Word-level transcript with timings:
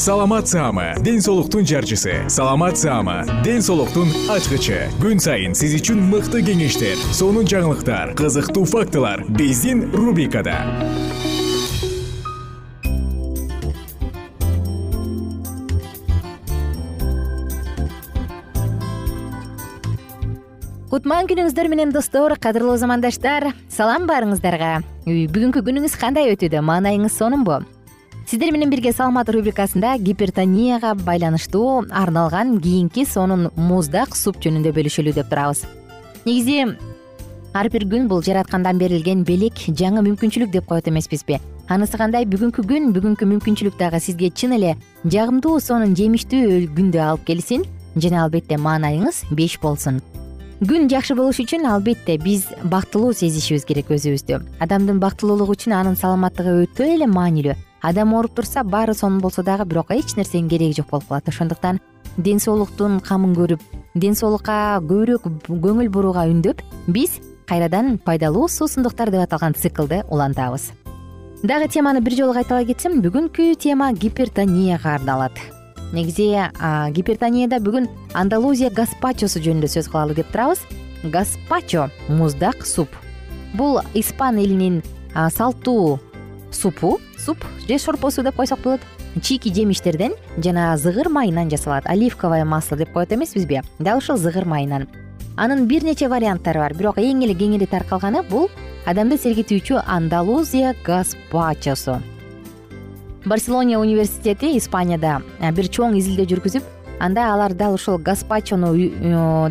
саламат 0.00 0.48
саама. 0.48 0.94
Ден 1.04 1.20
соолуктун 1.20 1.66
жарчысы. 1.66 2.24
Саламат 2.28 2.78
саама. 2.78 3.26
Ден 3.44 3.60
соолуктун 3.60 4.08
ачкычы. 4.32 4.88
Күн 4.96 5.20
сайын 5.20 5.52
сиз 5.52 5.74
үчүн 5.76 6.00
мыкты 6.08 6.40
кеңештер 6.40 6.96
сонун 7.12 7.44
жаңылыктар 7.44 8.14
кызыктуу 8.16 8.64
фактылар 8.64 9.20
биздин 9.28 9.90
рубрикада. 9.92 10.56
Кутман 20.88 21.28
күнүңүздөр 21.28 21.68
менен 21.68 21.92
достор 21.92 22.38
кадырлуу 22.40 22.78
замандаштар. 22.80 23.52
Салам 23.68 24.08
баарыңыздарга. 24.08 24.80
Бүгүнкү 25.04 25.60
күнүңүз 25.60 25.98
кандай 26.00 26.32
өтүүдө 26.32 26.64
маанайыңыз 26.64 27.20
сонунбу 27.20 27.60
сиздер 28.30 28.52
менен 28.54 28.70
бирге 28.70 28.92
саламат 28.94 29.26
рубрикасында 29.34 29.96
гипертонияга 29.98 30.92
байланыштуу 30.94 31.86
арналган 31.90 32.60
кийинки 32.62 33.02
сонун 33.02 33.48
муздак 33.56 34.14
суп 34.14 34.36
жөнүндө 34.44 34.70
бөлүшөлү 34.76 35.14
деп 35.16 35.32
турабыз. 35.32 35.64
Негизи 36.22 36.76
ар 37.58 37.68
бир 37.74 37.86
күн 37.90 38.04
бул 38.06 38.22
жараткандан 38.22 38.78
берилген 38.78 39.24
белек 39.26 39.58
жаңы 39.66 40.04
мүмкүнчүлүк 40.06 40.52
деп 40.54 40.68
коет 40.70 40.86
эмеспизби. 40.86 41.40
Анысы 41.66 41.98
кандай? 41.98 42.22
Бүгүнкү 42.22 42.62
күн 42.70 42.92
бүгүнкү 42.94 43.26
мүмкүнчүлүк 43.32 43.74
дагы 43.80 43.98
сизге 43.98 44.30
чын 44.30 44.54
эле 44.60 44.76
жагымдуу 45.04 45.58
сонун 45.58 45.96
жемиштүү 45.98 46.68
күндү 46.76 47.00
алып 47.02 47.24
келсин. 47.26 47.64
Жана 47.96 48.28
албетте 48.28 48.60
маанайыңыз 48.62 49.24
беш 49.34 49.56
болсун. 49.58 49.98
Күн 50.60 50.86
жакшы 50.92 51.16
болуш 51.18 51.40
үчүн 51.42 51.66
албетте 51.66 52.14
биз 52.22 52.46
бактылуу 52.62 53.10
сезишибиз 53.10 53.66
керек 53.66 53.90
өзүбүздү. 53.90 54.38
Адамдын 54.62 55.02
бактылуулугу 55.02 55.58
үчүн 55.58 55.74
анын 55.80 55.98
саламаттыгы 55.98 56.54
өтө 56.68 56.86
эле 56.94 57.10
маанилүү 57.10 57.56
адам 57.82 58.14
ооруп 58.14 58.34
турса 58.34 58.62
баары 58.64 58.94
сонун 58.94 59.20
болсо 59.20 59.42
дагы 59.42 59.64
бирок 59.64 59.90
эч 59.90 60.16
нерсенин 60.16 60.48
кереги 60.48 60.76
жок 60.76 60.90
болуп 60.90 61.08
калат. 61.08 61.28
Ошондуктан 61.28 61.80
ден 62.16 62.40
соолуктун 62.40 63.00
камын 63.00 63.34
көрүп 63.34 63.60
ден 63.94 64.14
соолукка 64.14 64.80
көбүрөөк 64.82 65.28
көңүл 65.48 65.88
бурууга 65.88 66.26
үндөп 66.28 66.62
биз 66.88 67.20
кайрадан 67.46 67.98
пайдалуу 67.98 68.48
суусундуктар 68.48 69.10
деп 69.10 69.22
аталган 69.24 69.54
циклды 69.54 70.02
улантабыз. 70.10 70.72
Дагы 71.42 71.68
теманы 71.68 72.00
бир 72.00 72.14
жолу 72.18 72.34
кайталай 72.34 72.66
кетсем 72.66 73.00
бүгүнкү 73.00 73.54
тема 73.56 73.92
гипертонияга 73.92 74.94
арналат. 74.94 75.32
Негизи 75.92 76.36
гипертонияда 76.92 77.58
бүгүн 77.64 77.88
андалузия 78.14 78.70
гаспачосу 78.70 79.40
жөнүндө 79.40 79.70
сөз 79.72 79.88
кылалы 79.88 80.14
деп 80.14 80.28
турабыз. 80.30 80.60
Гаспачо 81.02 81.88
муздак 82.08 82.66
суп. 82.66 82.92
Бул 83.54 83.80
испан 83.94 84.36
элинин 84.38 84.82
салттуу 85.14 85.98
супу 86.52 87.00
суп 87.24 87.44
же 87.68 87.78
шорпосу 87.78 88.22
деп 88.22 88.36
койсок 88.36 88.60
болот. 88.60 88.80
Чийки 89.22 89.52
жемиштерден 89.52 90.12
жана 90.38 90.76
зыгыр 90.76 91.08
майынан 91.08 91.50
жасалат. 91.50 91.86
Оливковое 91.86 92.44
масло 92.44 92.76
деп 92.76 92.92
коет 92.92 93.12
эмеспизби? 93.12 93.62
Дал 93.78 93.98
ушул 93.98 94.16
зыгыр 94.16 94.44
майынан. 94.44 94.88
Анын 95.36 95.66
бир 95.66 95.84
нече 95.84 96.08
варианттары 96.08 96.58
бар. 96.58 96.74
Бирок 96.74 96.98
эң 96.98 97.24
эле 97.24 97.34
кеңири 97.34 97.66
таркалганы 97.66 98.22
бул 98.22 98.50
адамды 98.86 99.18
сергитүүчү 99.20 99.82
андалузия 99.86 100.74
гаспачосу 100.84 101.98
барселония 103.26 103.78
университети 103.78 104.56
испанияда 104.56 105.20
бир 105.56 105.68
чоң 105.68 105.98
изилдөө 106.00 106.28
жүргүзүп 106.30 106.64
анда 107.04 107.26
алар 107.34 107.52
дал 107.54 107.76
ушул 107.76 107.98
гаспачону 107.98 108.72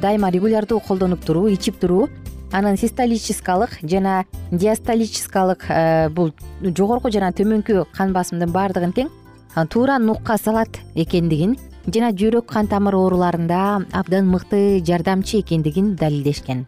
дайыма 0.01 0.31
регулярдуу 0.33 0.79
колдонуп 0.79 1.25
туруу 1.25 1.47
ичип 1.53 1.77
туруу 1.79 2.09
анын 2.51 2.77
систолическалык 2.77 3.79
жана 3.83 4.25
диастолическалык 4.51 5.65
э, 5.69 6.09
бул 6.09 6.33
жогорку 6.61 7.11
жана 7.11 7.31
төмөнкү 7.31 7.85
кан 7.93 8.13
басымдын 8.13 8.51
баардыгын 8.51 8.93
тең 8.93 9.09
туура 9.69 9.99
нукка 9.99 10.37
салат 10.37 10.79
экендигин 10.95 11.57
жана 11.87 12.11
жүрөк 12.13 12.49
кан 12.49 12.67
тамыр 12.67 12.97
ооруларында 12.97 13.85
абдан 13.93 14.27
мыкты 14.29 14.81
жардамчы 14.85 15.39
экендигин 15.41 15.95
далилдешкен. 15.95 16.65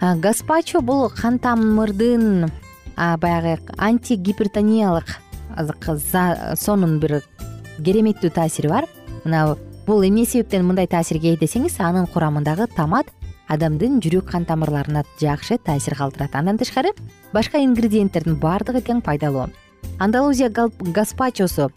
Гаспачо 0.00 0.80
бул 0.80 1.08
кан 1.10 1.38
тамырдын 1.38 2.50
баягы 2.96 3.58
антигипертониялык 3.78 5.16
сонун 6.60 6.98
бир 7.00 7.22
кереметтүү 7.78 8.30
таасири 8.30 8.68
бар. 8.68 8.88
Мына 9.24 9.56
бул 9.86 10.04
эмне 10.04 10.24
себептен 10.24 10.64
мындай 10.66 10.86
таасирге 10.86 11.34
ээ 11.34 11.40
десеңиз 11.40 11.78
анын 11.80 12.06
курамындагы 12.06 12.68
томат 12.76 13.10
адамдын 13.48 14.00
жүрөк 14.00 14.30
кан 14.30 14.44
тамырларына 14.48 15.04
жакшы 15.20 15.58
таасир 15.58 15.96
калтырат. 15.98 16.34
Андан 16.34 16.58
тышкары 16.58 16.94
башка 17.32 17.58
ингредиенттердин 17.58 18.36
баардыгы 18.40 18.80
тең 18.80 19.02
пайдалуу. 19.04 19.48
Андалузия 19.98 20.50
гаспачосу. 20.50 21.70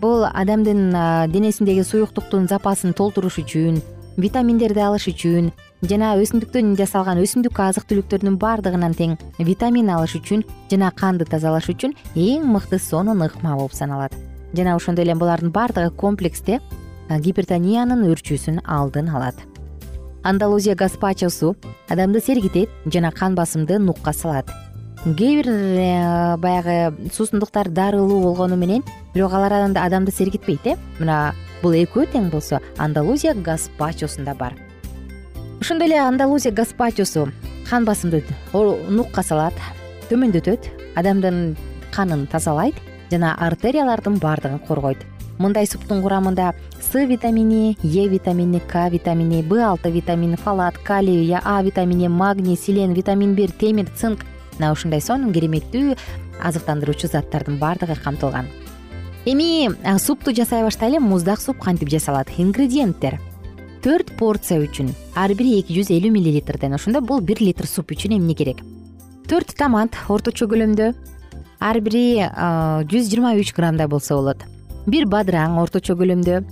Бул 0.00 0.26
адамдын 0.26 0.90
денесиндеги 1.32 1.82
суюктуктун 1.82 2.48
запасын 2.48 2.92
толтуруш 2.92 3.38
үчүн 3.40 3.80
витаминдерди 4.16 4.80
алыш 4.80 5.08
үчүн 5.12 5.50
жана 5.88 6.14
өсүмдүктөн 6.20 6.74
жасалган 6.76 7.20
өсүмдүк 7.20 7.58
азык 7.64 7.88
түлүктөрдүн 7.88 8.36
баардыгынан 8.40 8.94
тең 8.96 9.16
витамин 9.38 9.90
алыш 9.92 10.16
үчүн 10.20 10.44
жана 10.70 10.92
канды 10.92 11.24
тазалаш 11.28 11.68
үчүн 11.72 11.96
эң 12.14 12.46
мыкты 12.52 12.78
сонун 12.78 13.24
ыкма 13.24 13.56
болуп 13.56 13.76
саналат. 13.76 14.12
Жана 14.52 14.76
ошондой 14.76 15.04
эле 15.04 15.16
булардын 15.16 15.52
баардыгы 15.52 15.96
комплексте 15.96 16.60
гипертониянын 17.08 18.04
өрчүүсүн 18.08 18.64
алдын 18.64 19.12
алат 19.12 19.55
андалузия 20.26 20.74
гаспачосу 20.74 21.56
адамды 21.88 22.20
сергитет 22.20 22.68
жана 22.86 23.12
кан 23.12 23.36
басымды 23.36 23.78
нукка 23.78 24.12
салат. 24.12 24.50
Кээ 25.04 25.14
бир 25.14 25.48
э, 25.48 26.36
баягы 26.36 27.10
суусундуктар 27.14 27.68
дарылуу 27.68 28.22
болгону 28.22 28.56
менен 28.56 28.82
бирок 29.14 29.32
алар 29.32 29.52
адамды 29.52 30.10
сергитпейт 30.10 30.66
э? 30.66 30.76
Мына 30.98 31.32
бул 31.62 31.78
экөө 31.78 32.10
тең 32.10 32.30
болсо 32.30 32.60
андалузия 32.76 33.34
гаспачосунда 33.34 34.34
бар. 34.34 34.54
Ошондой 35.60 35.86
эле 35.86 36.00
андалузия 36.00 36.52
гаспачосу 36.52 37.28
кан 37.70 37.84
басымды 37.84 38.24
нукка 38.52 39.22
салат 39.22 39.54
төмөндөтөт 40.10 40.70
адамдын 40.96 41.56
канын 41.94 42.26
тазалайт 42.26 42.74
жана 43.12 43.36
артериялардын 43.38 44.18
баардыгын 44.18 44.58
коргойт 44.66 45.06
мындай 45.38 45.66
суптун 45.66 46.02
курамында 46.02 46.52
с 46.80 47.06
витамини 47.06 47.76
е 47.82 48.08
витамини 48.08 48.60
к 48.60 48.88
витамини 48.90 49.42
б 49.42 49.60
алты 49.60 49.90
витамини 49.90 50.36
фалат 50.36 50.78
калий 50.78 51.34
а 51.34 51.62
витамини 51.62 52.08
магний 52.08 52.56
селен 52.56 52.94
витамин 52.94 53.34
бир 53.34 53.50
темир 53.50 53.86
цинк. 53.96 54.24
Мына 54.58 54.72
ушундай 54.72 55.00
сонун 55.00 55.32
кереметтүү 55.32 55.96
азыктандыруучу 56.40 57.08
заттардын 57.08 57.58
баардыгы 57.58 57.96
камтылган. 57.96 58.46
Эми 59.26 59.68
супту 59.98 60.32
жасай 60.32 60.62
баштайлы 60.62 61.00
муздак 61.00 61.40
суп 61.40 61.58
кантип 61.58 61.90
жасалат? 61.90 62.28
Ингредиенттер. 62.38 63.20
Төрт 63.82 64.16
порция 64.16 64.60
үчүн 64.64 64.94
ар 65.14 65.34
бири 65.34 65.60
эки 65.60 65.76
жүз 65.76 65.92
элүү 65.92 66.10
миллилитрден 66.10 66.72
ошондо 66.72 67.00
бул 67.00 67.20
бир 67.20 67.42
литр 67.42 67.66
суп 67.66 67.92
үчүн 67.92 68.16
эмне 68.16 68.34
керек? 68.34 68.64
Төрт 69.28 69.52
томат 69.58 69.92
орточо 70.08 70.48
көлөмдө. 70.48 70.94
Ар 71.60 71.80
бири 71.80 72.24
жүз 72.88 73.10
жыйырма 73.12 73.36
үч 73.36 73.52
граммдай 73.52 73.86
болсо 73.86 74.16
болот 74.16 74.55
бир 74.86 75.06
бадыраң 75.10 75.58
орточо 75.60 75.96
көлөмдө 75.98 76.42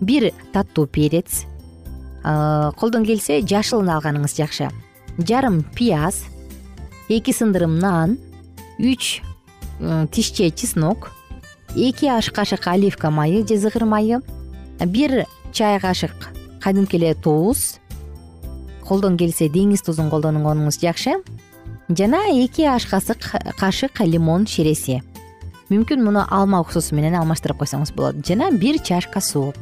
бир 0.00 0.30
таттуу 0.52 0.86
перец. 0.86 1.44
Колдон 2.22 3.06
келсе 3.08 3.40
жашылын 3.40 3.90
алганыңыз 3.96 4.36
жакшы. 4.36 4.68
Жарым 5.18 5.62
пияз 5.74 6.22
эки 7.08 7.32
сындырым 7.32 7.78
нан 7.80 8.18
үч 8.78 9.22
тишче 10.12 10.50
чеснок 10.50 11.10
эки 11.74 12.06
аш 12.06 12.30
кашык 12.30 12.66
оливка 12.68 13.10
майы 13.10 13.46
же 13.46 13.56
зыгыр 13.56 13.84
майы 13.84 14.20
бир 14.84 15.24
чай 15.52 15.80
кашык 15.80 16.12
кадимки 16.60 16.96
эле 16.96 17.14
туз. 17.14 17.78
Колдон 18.84 19.16
келсе 19.16 19.48
деңиз 19.48 19.82
тузун 19.84 20.10
колдонгонуңуз 20.10 20.78
жакшы. 20.80 21.18
Жана 21.88 22.28
эки 22.32 22.62
аш 22.62 22.86
кашык 22.86 24.00
лимон 24.04 24.46
ширеси 24.46 25.02
мүмкүн 25.68 26.00
муну 26.00 26.22
алма 26.32 26.62
уксусу 26.62 26.96
менен 26.96 27.18
алмаштырып 27.18 27.58
койсоңуз 27.60 27.92
болот. 27.92 28.22
Жана 28.24 28.48
бир 28.56 28.78
чашка 28.80 29.20
суу. 29.20 29.52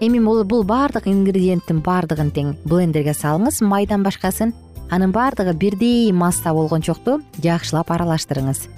Эми 0.00 0.18
бул 0.20 0.64
баардык 0.64 1.06
ингредиенттин 1.06 1.82
баардыгын 1.84 2.30
тең 2.32 2.54
блендерге 2.64 3.12
салыңыз 3.12 3.60
майдан 3.62 4.02
башкасын. 4.02 4.54
Анын 4.90 5.12
баардыгы 5.12 5.52
бирдей 5.52 6.12
масса 6.12 6.52
болгончокту 6.52 7.20
жакшылап 7.42 7.90
аралаштырыңыз. 7.90 8.68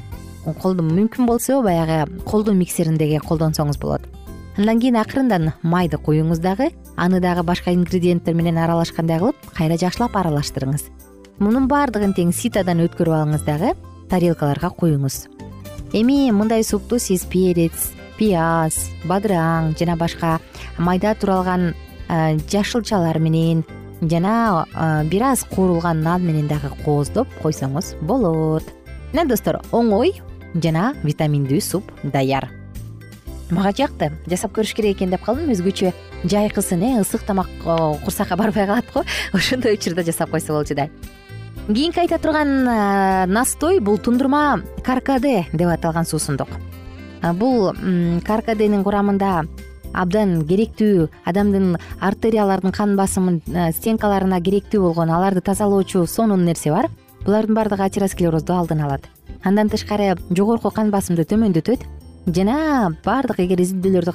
Мүмкүн 0.46 1.26
болсо 1.26 1.62
баягы 1.62 2.06
колдун 2.24 2.58
миксериндеги 2.58 3.18
колдонсоңуз 3.22 3.78
болот. 3.78 4.02
Андан 4.58 4.80
кийин 4.80 4.96
акырындан 4.96 5.52
майды 5.62 5.98
куюңуз 5.98 6.40
дагы 6.40 6.70
аны 6.96 7.20
дагы 7.20 7.42
башка 7.42 7.70
ингредиенттер 7.74 8.34
менен 8.34 8.58
аралашкандай 8.58 9.18
кылып 9.18 9.50
кайра 9.54 9.78
жакшылап 9.78 10.16
аралаштырыңыз. 10.16 10.88
Мунун 11.38 11.68
баардыгын 11.68 12.14
тең 12.16 12.32
ситодан 12.32 12.80
өткөрүп 12.86 13.18
алыңыз 13.20 13.44
дагы 13.46 13.74
тарелкаларга 14.08 14.70
куюңуз 14.70 15.35
эми 15.92 16.30
мындай 16.32 16.64
супту 16.64 16.98
сиз 16.98 17.24
перец 17.30 17.92
пияз 18.18 18.90
бадыраң 19.04 19.74
жана 19.78 19.96
башка 19.96 20.38
майда 20.78 21.14
туралган 21.14 21.74
жашылчалар 22.08 23.18
менен 23.18 23.64
жана 24.02 24.66
бир 25.10 25.22
аз 25.30 25.44
куурулган 25.44 26.02
нан 26.02 26.26
менен 26.26 26.48
дагы 26.48 26.72
кооздоп 26.84 27.28
койсоңуз 27.42 27.94
болот. 28.02 28.64
Мына 29.12 29.26
достор 29.28 29.60
оңой 29.72 30.14
жана 30.54 30.94
витаминдүү 31.04 31.60
суп 31.60 31.90
даяр. 32.02 32.50
Мага 33.50 33.70
жакты 33.70 34.10
жасап 34.26 34.56
көрүш 34.56 34.74
керек 34.74 34.96
экен 34.96 35.12
деп 35.14 35.22
калдым. 35.24 35.52
Өзгөчө 35.54 35.92
жайкысын 36.24 36.82
э 36.82 37.00
ысык 37.00 37.22
тамак 37.22 37.48
курсакка 37.62 38.36
барбай 38.36 38.66
калат 38.66 38.86
го. 38.92 39.04
Ошондой 39.32 39.74
учурда 39.74 40.02
жасап 40.02 40.30
койсо 40.30 40.52
болчу 40.52 40.74
да 40.74 40.88
кийинки 41.74 41.98
айта 41.98 42.18
турган 42.22 42.64
настой 43.32 43.80
бул 43.80 43.98
тундурма 43.98 44.62
каркаде 44.84 45.46
деп 45.52 45.68
аталган 45.68 46.06
суусундук. 46.06 46.48
Бул 47.34 47.72
каркаденин 48.26 48.84
курамында 48.86 49.44
абдан 49.92 50.44
керектүү 50.46 51.08
адамдын 51.26 51.76
артериялардын 51.98 52.72
кан 52.72 52.94
басымын 52.96 53.40
стенкаларына 53.74 54.40
керектүү 54.40 54.82
болгон 54.84 55.10
аларды 55.10 55.40
тазалоочу 55.40 56.06
сонун 56.06 56.44
нерсе 56.44 56.70
бар. 56.70 56.90
Булардын 57.24 57.58
баардыгы 57.58 57.82
атеросклерозду 57.82 58.54
алдын 58.54 58.84
алат. 58.86 59.08
Андан 59.42 59.68
тышкары 59.68 60.14
жогорку 60.30 60.70
кан 60.70 60.92
басымды 60.94 61.24
төмөндөтөт. 61.26 61.82
Жана 62.26 62.92
баардык 63.04 63.40
эгер 63.42 63.60
изилдөөлөрдү 63.62 64.12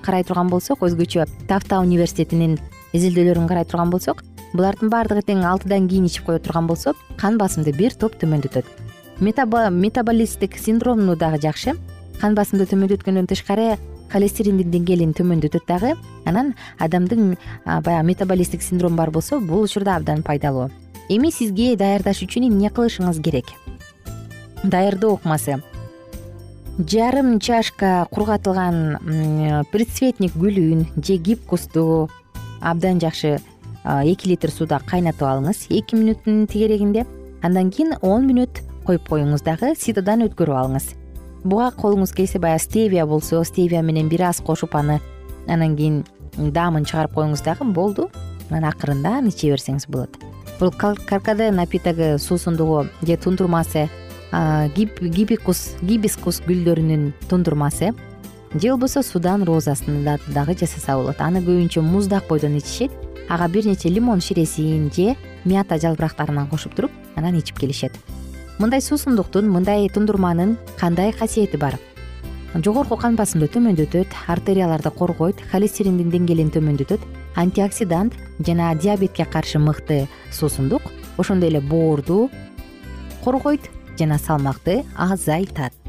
карай 0.00 0.24
турган 0.24 0.48
болсок 0.48 0.80
өзгөчө 0.84 1.26
тафта 1.48 1.80
университетинин 1.80 2.58
изилдөөлөрүн 2.92 3.48
карай 3.48 3.64
турган 3.64 3.90
болсок 3.90 4.22
булардын 4.54 4.90
баардыгы 4.90 5.24
тең 5.26 5.42
алтыдан 5.44 5.88
кийин 5.90 6.06
ичип 6.06 6.28
кое 6.28 6.38
турган 6.38 6.66
болсо 6.66 6.94
кан 7.20 7.38
басымды 7.38 7.74
бир 7.74 7.92
топ 7.92 8.14
төмөндөтөт. 8.20 8.64
Метаболисттик 9.20 10.56
синдромну 10.58 11.16
дагы 11.16 11.40
жакшы. 11.42 11.74
Кан 12.20 12.34
басымды 12.34 12.66
төмөндөткөндөн 12.70 13.26
тышкары 13.30 13.74
холестериндин 14.12 14.70
деңгээлин 14.70 15.12
төмөндөтөт 15.18 15.66
дагы 15.66 15.92
анан 16.24 16.54
адамдын 16.78 17.36
баягы 17.66 18.06
метаболисттик 18.06 18.62
синдром 18.62 18.96
бар 18.96 19.10
болсо 19.10 19.40
бул 19.40 19.66
учурда 19.66 19.96
абдан 19.96 20.22
пайдалуу. 20.22 20.70
Эми 21.08 21.30
сизге 21.30 21.74
даярдаш 21.76 22.22
үчүн 22.22 22.48
эмне 22.48 22.70
кылышыңыз 22.70 23.20
керек? 23.20 23.50
Даярдоо 24.62 25.18
ыкмасы 25.18 25.60
жарым 26.78 27.38
чашка 27.38 28.06
кургатылган 28.10 29.64
предцветник 29.70 30.34
гүлүн 30.34 30.86
же 30.96 31.16
гибкусту 31.16 32.10
абдан 32.60 32.98
жакшы 32.98 33.38
эки 33.84 34.28
литр 34.28 34.50
сууда 34.50 34.80
кайнатып 34.80 35.22
алыңыз 35.28 35.66
эки 35.70 35.96
мүнөттүн 35.96 36.46
тегерегинде. 36.48 37.06
Андан 37.42 37.70
кийин 37.70 37.94
он 38.00 38.26
мүнөт 38.28 38.62
коюп 38.86 39.08
коюңуз 39.08 39.44
дагы 39.44 39.74
ситодан 39.76 40.24
өткөрүп 40.24 40.56
алыңыз. 40.56 40.86
Буга 41.44 41.70
колуңуз 41.76 42.14
келсе 42.16 42.38
баягы 42.40 42.64
стевия 42.64 43.06
болсо 43.06 43.42
стевия 43.44 43.82
менен 43.82 44.08
бир 44.08 44.22
аз 44.30 44.40
кошуп 44.40 44.74
аны 44.76 45.00
анан 45.46 45.76
кийин 45.76 46.04
даамын 46.36 46.84
чыгарып 46.84 47.12
коюңуз 47.12 47.44
дагы 47.44 47.64
болду. 47.64 48.08
Анан 48.50 48.70
акырындан 48.70 49.28
иче 49.28 49.52
берсеңиз 49.52 49.88
болот. 49.88 50.16
Бул 50.60 50.70
каркаде 50.70 51.50
напитогу 51.50 52.18
суусундугу 52.18 52.86
же 53.02 53.16
тундурмасы 53.16 53.88
гибикус 54.74 55.74
гибискус 55.82 56.40
гүлдөрүнүн 56.46 57.12
тундурмасы 57.28 57.92
же 58.54 58.70
болбосо 58.70 59.02
судан 59.02 59.44
розасын 59.44 60.04
дагы 60.04 60.54
жасаса 60.54 60.96
болот. 60.96 61.20
Аны 61.20 61.40
көбүнчө 61.44 61.82
муздак 61.82 62.28
бойдон 62.28 62.56
ичишет 62.56 62.90
ага 63.28 63.48
бир 63.48 63.66
нече 63.66 63.88
лимон 63.88 64.20
ширесин 64.20 64.90
же 64.92 65.16
мята 65.44 65.78
жалбырактарын 65.78 66.46
кошуп 66.48 66.74
туруп 66.74 66.90
анан 67.16 67.38
ичип 67.38 67.58
келишет. 67.58 67.92
Мындай 68.58 68.80
суусундуктун 68.80 69.50
мындай 69.50 69.88
тундурманын 69.88 70.56
кандай 70.78 71.12
касиети 71.12 71.56
бар? 71.56 71.78
Жогорку 72.54 72.96
кан 72.96 73.16
басымды 73.16 73.48
төмөндөтөт 73.50 74.14
артерияларды 74.30 74.90
коргойт 74.94 75.40
холестериндин 75.50 76.12
деңгээлин 76.12 76.52
төмөндөтөт 76.54 77.02
антиоксидант 77.34 78.14
жана 78.46 78.74
диабетке 78.78 79.24
каршы 79.24 79.58
мыкты 79.58 80.06
суусундук 80.30 80.82
ошондой 81.18 81.50
эле 81.50 81.60
боорду 81.60 82.30
коргойт 83.24 83.70
жана 83.98 84.18
салмакты 84.18 84.84
азайтат 84.94 85.83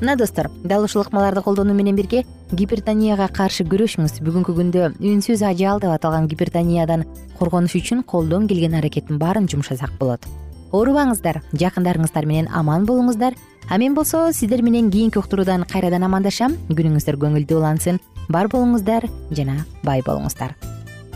мына 0.00 0.16
достор 0.16 0.50
дал 0.64 0.84
ушул 0.84 1.02
ыкмаларды 1.02 1.42
колдонуу 1.42 1.74
менен 1.74 1.96
бирге 1.96 2.24
гипертонияга 2.52 3.28
каршы 3.28 3.64
күрөшүңүз. 3.64 4.20
Бүгүнкү 4.24 4.54
күндө 4.56 4.92
үнсүз 4.98 5.44
ажал 5.46 5.80
деп 5.80 5.92
аталган 5.92 6.28
гипертониядан 6.28 7.04
коргонуш 7.38 7.76
үчүн 7.76 8.02
колдон 8.02 8.48
келген 8.48 8.74
аракеттин 8.74 9.18
баарын 9.18 9.48
жумшасак 9.48 9.92
болот. 10.00 10.24
Оорубаңыздар 10.72 11.42
жакындарыңыздар 11.52 12.26
менен 12.26 12.48
аман 12.52 12.86
болуңуздар. 12.86 13.34
А 13.68 13.78
мен 13.78 13.94
болсо 13.94 14.32
сиздер 14.32 14.62
менен 14.62 14.90
кийинки 14.90 15.18
уктуруудан 15.18 15.64
кайрадан 15.64 16.02
амандашам. 16.06 16.56
Күнүңүздөр 16.70 17.18
көңүлдүү 17.20 17.58
улансын. 17.58 18.00
Бар 18.28 18.48
болуңуздар 18.48 19.06
жана 19.30 19.64
бай 19.82 20.02
болуңуздар. 20.06 20.56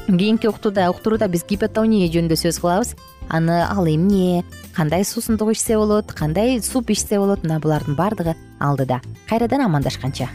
Кийинки 0.07 0.47
уктурууда 0.51 1.29
биз 1.29 1.47
гипотония 1.49 2.11
жөнүндө 2.11 2.37
сөз 2.37 2.61
кылабыз. 2.61 2.95
Аны 3.31 3.63
ал 3.65 3.87
эмне 3.89 4.45
кандай 4.75 5.05
суусундук 5.05 5.53
ичсе 5.55 5.77
болот 5.79 6.13
кандай 6.13 6.61
суп 6.63 6.91
ичсе 6.91 7.19
болот 7.19 7.45
мына 7.45 7.61
булардын 7.63 7.95
баардыгы 7.95 8.35
алдыда. 8.59 9.01
Кайрадан 9.29 9.63
амандашканча. 9.69 10.29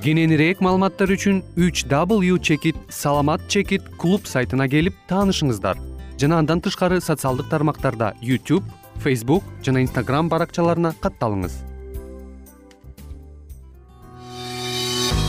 Кененирээк 0.00 0.64
маалыматтар 0.64 1.12
үчүн 1.12 1.42
үч 1.60 1.84
w 1.86 2.38
чекит 2.40 2.76
саламат 2.88 3.46
чекит 3.48 3.84
клуб 4.00 4.26
сайтына 4.26 4.66
келип 4.66 4.96
таанышыңыздар. 5.08 5.76
Жана 6.18 6.38
андан 6.40 6.60
тышкары 6.60 7.00
социалдык 7.00 7.48
тармактарда 7.48 8.14
youtube 8.20 8.64
facebook 9.04 9.44
жана 9.64 9.80
instagram 9.80 10.28
баракчаларына 10.28 10.92
катталыңыз 11.00 11.69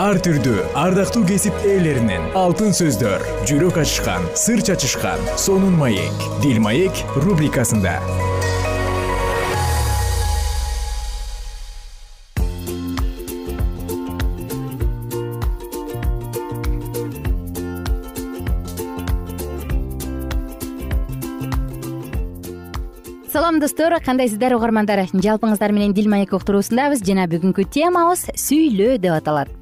ар 0.00 0.16
түрдүү 0.24 0.62
ардактуу 0.80 1.26
кесип 1.28 1.56
ээлеринен 1.68 2.30
алтын 2.38 2.72
сөздөр 2.72 3.20
жүрөк 3.44 3.82
ачышкан 3.82 4.24
сыр 4.32 4.62
чачышкан 4.64 5.20
сонун 5.36 5.76
маек 5.76 6.24
дил 6.40 6.56
маек 6.64 7.02
рубрикасында. 7.20 7.98
Салам 23.30 23.60
достор. 23.60 24.00
Кандайсыздар 24.00 24.56
угармандар? 24.56 25.04
Жалпыңыздар 25.12 25.76
менен 25.76 25.92
дил 25.92 26.08
маек 26.08 26.32
уктуруусундабыз 26.32 27.04
жана 27.04 27.28
бүгүнкү 27.28 27.68
темабыз 27.68 28.30
сүйлөө 28.48 28.96
деп 29.04 29.20
аталат 29.20 29.59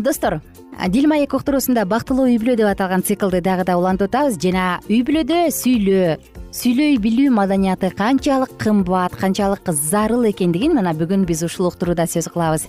достор 0.00 0.40
дил 0.88 1.06
маек 1.08 1.34
уктуруусунда 1.34 1.86
бактылуу 1.86 2.26
үй 2.26 2.38
бүлө 2.42 2.56
деп 2.58 2.68
аталган 2.68 3.02
циклды 3.02 3.40
дагы 3.40 3.64
да 3.64 3.76
улантып 3.78 4.10
атабыз 4.10 4.36
жана 4.42 4.80
үй 4.90 5.00
бүлөдө 5.06 5.46
сүйлөө 5.54 6.16
сүйлөй 6.56 6.98
билүү 7.02 7.30
маданияты 7.36 7.90
канчалык 7.96 8.52
кымбат 8.58 9.16
канчалык 9.20 9.70
зарыл 9.72 10.26
экендигин 10.30 10.76
мына 10.76 10.94
бүгүн 10.96 11.24
биз 11.28 11.42
ушул 11.46 11.68
уктурууда 11.70 12.06
сөз 12.08 12.28
кылабыз. 12.32 12.66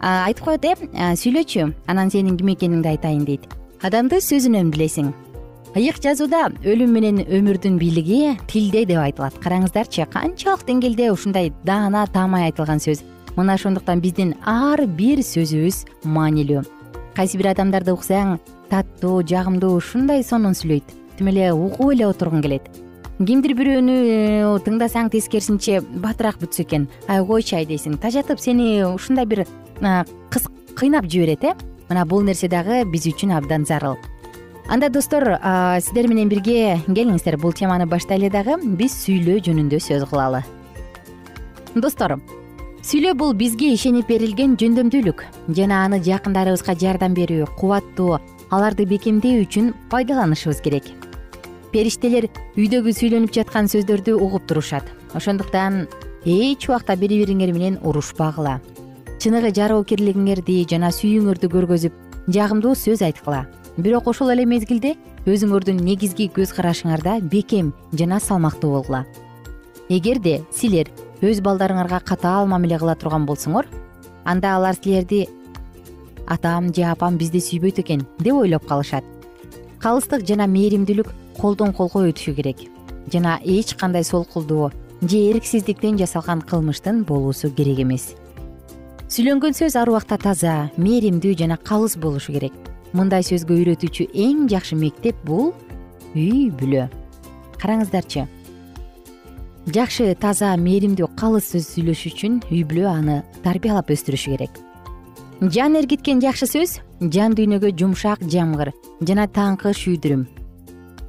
Айтып 0.00 0.44
коет 0.44 0.64
э 0.64 0.74
сүйлөчү 1.20 1.72
анан 1.86 2.10
сенин 2.10 2.36
ким 2.36 2.52
экениңди 2.54 2.88
айтайын 2.94 3.24
дейт. 3.24 3.48
Адамды 3.82 4.20
сөзүнөн 4.20 4.70
билесиң. 4.70 5.12
Ыйык 5.74 5.98
жазууда 6.02 6.52
өлүм 6.62 6.92
менен 6.94 7.24
өмүрдүн 7.24 7.78
бийлиги 7.78 8.36
тилде 8.46 8.84
деп 8.84 9.02
айтылат. 9.02 9.34
Караңыздарчы 9.42 10.06
канчалык 10.06 10.62
деңгээлде 10.66 11.10
ушундай 11.10 11.52
даана 11.64 12.06
таамай 12.06 12.50
айтылган 12.50 12.78
сөз 12.78 13.02
мына 13.36 13.54
ошондуктан 13.54 14.00
биздин 14.00 14.34
ар 14.44 14.84
бир 14.86 15.22
сөзүбүз 15.24 15.84
маанилүү. 16.04 16.62
Кайсы 17.14 17.38
бир 17.38 17.52
адамдарды 17.52 17.94
уксаң 17.94 18.38
таттуу 18.70 19.22
жагымдуу 19.26 19.76
ушундай 19.78 20.24
сонун 20.26 20.54
сүйлөйт. 20.54 20.94
Тим 21.18 21.30
эле 21.30 21.52
угуп 21.52 21.92
эле 21.94 22.06
отургуң 22.08 22.42
келет. 22.42 22.66
Кимдир 23.18 23.54
бирөөнү 23.54 23.94
э, 23.94 24.46
тыңдасаң 24.66 25.12
тескерисинче 25.12 25.80
батыраак 26.02 26.40
бүтсө 26.42 26.64
экен. 26.64 26.88
Ай 27.06 27.22
койчу 27.22 27.60
ай 27.60 27.66
дейсиң. 27.66 27.98
Тажатып 28.02 28.42
сени 28.42 28.82
ушундай 28.88 29.26
бир 29.26 29.44
кыйнап 30.74 31.06
жиберет 31.06 31.44
э? 31.44 31.54
Мына 31.88 32.04
бул 32.06 32.24
нерсе 32.26 32.48
дагы 32.48 32.82
биз 32.90 33.06
үчүн 33.06 33.36
абдан 33.36 33.66
зарыл. 33.66 33.94
Анда 34.66 34.88
достор 34.88 35.36
сиздер 35.78 36.08
менен 36.08 36.28
бирге 36.28 36.80
келиңиздер. 36.86 37.38
Бул 37.38 37.52
теманы 37.52 37.86
баштайлы 37.86 38.30
дагы 38.32 38.56
биз 38.64 38.96
сүйлөө 39.04 39.44
жөнүндө 39.46 39.78
сөз 39.78 40.08
кылалы. 40.10 40.42
Достор 41.74 42.18
сүйлөө 42.84 43.14
бул 43.16 43.30
бизге 43.32 43.70
ишенип 43.72 44.10
берилген 44.12 44.58
жөндөмдүүлүк 44.60 45.22
жана 45.56 45.78
аны 45.86 46.02
жакындарыбызга 46.04 46.74
жардам 46.76 47.14
берүү 47.16 47.46
кубаттоо 47.56 48.18
аларды 48.52 48.84
бекемдөө 48.90 49.46
үчүн 49.46 49.70
пайдаланышыбыз 49.88 50.60
керек. 50.60 50.90
Периштелер 51.72 52.26
үйдөгү 52.60 52.92
сүйлөнүп 52.98 53.32
жаткан 53.32 53.70
сөздөрдү 53.72 54.18
угуп 54.20 54.44
турушат. 54.50 54.84
Ошондуктан 55.16 55.86
эч 56.28 56.68
убакта 56.68 56.98
бири 57.00 57.22
бириңер 57.22 57.54
менен 57.56 57.78
урушпагыла. 57.80 58.58
Чыныгы 59.16 59.54
жароокерлигиңерди 59.56 60.60
жана 60.68 60.92
сүйүүңөрдү 60.92 61.50
көргөзүп 61.56 62.28
жагымдуу 62.36 62.74
сөз 62.76 63.00
айткыла. 63.08 63.46
Бирок 63.78 64.12
ошол 64.12 64.36
эле 64.36 64.44
мезгилде 64.44 64.92
өзүңөрдүн 65.24 65.80
негизги 65.80 66.28
көз 66.36 66.52
карашыңарда 66.52 67.22
бекем 67.32 67.72
жана 67.96 68.20
салмактуу 68.20 68.76
болгула. 68.76 69.06
Эгерде 69.88 70.42
силер 70.52 70.92
өз 71.24 71.40
балдарыңарга 71.44 72.00
катаал 72.04 72.46
мамиле 72.46 72.78
кыла 72.78 72.94
турган 72.94 73.26
болсоңор 73.26 73.66
анда 74.24 74.56
алар 74.56 74.76
силерди 74.76 75.26
атам 76.26 76.72
же 76.74 76.84
апам 76.84 77.18
бизди 77.18 77.40
сүйбөйт 77.40 77.80
экен 77.80 78.06
деп 78.18 78.34
ойлоп 78.34 78.66
калышат. 78.66 79.04
Калыстык 79.78 80.24
жана 80.26 80.46
мээримдүүлүк 80.48 81.12
колдон 81.40 81.72
колго 81.72 82.06
өтүшү 82.08 82.34
керек. 82.34 82.64
Жана 83.12 83.38
эч 83.44 83.74
кандай 83.76 84.04
солкулдоо 84.04 84.70
же 85.02 85.18
эрксиздиктен 85.30 85.98
жасалган 85.98 86.40
кылмыштын 86.42 87.04
болуусу 87.04 87.50
керек 87.50 87.80
эмес. 87.80 88.14
Сүйлөнгөн 89.08 89.52
сөз 89.52 89.76
ар 89.76 89.90
убакта 89.92 90.16
таза 90.18 90.70
мээримдүү 90.76 91.36
жана 91.38 91.56
калыс 91.56 91.96
болушу 91.96 92.32
керек. 92.32 92.52
Мындай 92.92 93.22
сөзгө 93.26 93.58
үйрөтүүчү 93.58 94.08
эң 94.14 94.48
жакшы 94.48 94.78
мектеп 94.80 95.18
бул 95.26 95.52
үй 96.14 96.48
бүлө. 96.50 96.88
Караңыздарчы 97.60 98.28
жакшы 99.66 100.12
таза 100.20 100.52
мээримдүү 100.60 101.08
калыс 101.16 101.48
сөз 101.54 101.68
сүйлөшүү 101.72 102.10
үчүн 102.12 102.34
үй 102.52 102.62
бүлө 102.68 102.88
аны 102.90 103.16
тарбиялап 103.44 103.88
өстүрүшү 103.94 104.34
керек. 104.36 104.58
Жан 105.40 105.78
эргиткен 105.80 106.20
жакшы 106.20 106.46
сөз 106.50 106.78
жан 107.00 107.32
дүйнөгө 107.36 107.72
жумшак 107.78 108.20
жамгыр 108.28 108.74
жана 109.00 109.24
таңкы 109.26 109.72
шүйдүрүм. 109.72 110.26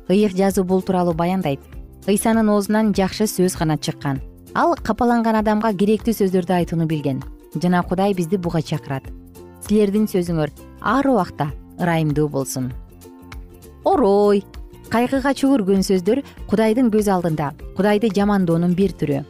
ыйык 0.09 0.35
жазуу 0.35 0.63
бул 0.63 0.81
тууралуу 0.81 1.13
баяндайт. 1.13 1.59
ыйсанын 2.07 2.49
оозунан 2.49 2.93
жакшы 2.93 3.27
сөз 3.27 3.57
гана 3.57 3.77
чыккан. 3.77 4.21
Ал 4.53 4.75
капаланган 4.75 5.35
адамга 5.35 5.73
керектүү 5.73 6.13
сөздөрдү 6.13 6.53
айтууну 6.53 6.85
билген. 6.85 7.23
Жана 7.61 7.83
кудай 7.83 8.13
бизди 8.13 8.37
буга 8.37 8.61
чакырат. 8.61 9.03
Силердин 9.67 10.05
сөзүңөр 10.07 10.49
ар 10.81 11.07
убакта 11.07 11.51
ырайымдуу 11.79 12.29
болсун. 12.29 12.71
Орой 13.83 14.43
кайгыга 14.93 15.33
чөгөргөн 15.39 15.83
сөздөр 15.85 16.21
кудайдын 16.49 16.91
көз 16.93 17.09
алдында 17.11 17.53
кудайды 17.77 18.11
жамандоонун 18.15 18.75
бир 18.77 18.93
түрү. 18.99 19.23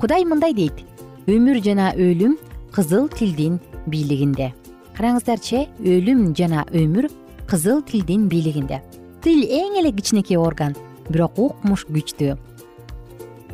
Кудай 0.00 0.24
мындай 0.24 0.54
дейт 0.54 0.84
өмүр 1.28 1.60
жана 1.64 1.92
өлүм 1.96 2.38
кызыл 2.72 3.08
тилдин 3.12 3.58
бийлигинде 3.86 4.52
караңыздарчы 4.98 5.66
өлүм 5.84 6.32
жана 6.34 6.64
өмүр 6.74 7.06
кызыл 7.50 7.82
тилдин 7.86 8.26
бийлигинде 8.32 8.80
тил 9.22 9.44
эң 9.44 9.78
эле 9.80 9.92
кичинекей 9.94 10.38
орган 10.40 10.74
бирок 11.08 11.38
укмуш 11.38 11.84
күчтүү. 11.86 12.34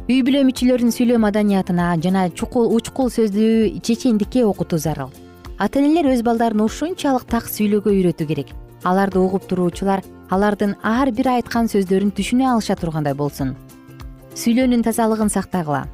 Үй 0.04 0.20
бүлө 0.24 0.42
мүчөлөрүнүн 0.48 0.92
сүйлөө 0.92 1.20
маданиятына 1.22 1.92
жана 2.04 2.26
чукул 2.30 2.72
учкул 2.76 3.08
сөздүү 3.12 3.80
чечендикке 3.80 4.44
окутуу 4.44 4.78
зарыл. 4.78 5.12
Ата 5.58 5.80
энелер 5.80 6.10
өз 6.12 6.24
балдарын 6.26 6.64
ушунчалык 6.64 7.24
так 7.30 7.48
сүйлөөгө 7.48 7.92
үйрөтүү 7.92 8.28
керек 8.28 8.52
аларды 8.84 9.20
угуп 9.20 9.46
туруучулар 9.48 10.02
алардын 10.30 10.76
ар 10.82 11.10
бир 11.12 11.30
айткан 11.34 11.68
сөздөрүн 11.72 12.12
түшүнө 12.16 12.46
алыша 12.52 12.76
тургандай 12.76 13.14
болсун. 13.14 13.54
Сүйлөөнүн 14.34 14.84
тазалыгын 14.86 15.30
сактагыла. 15.32 15.84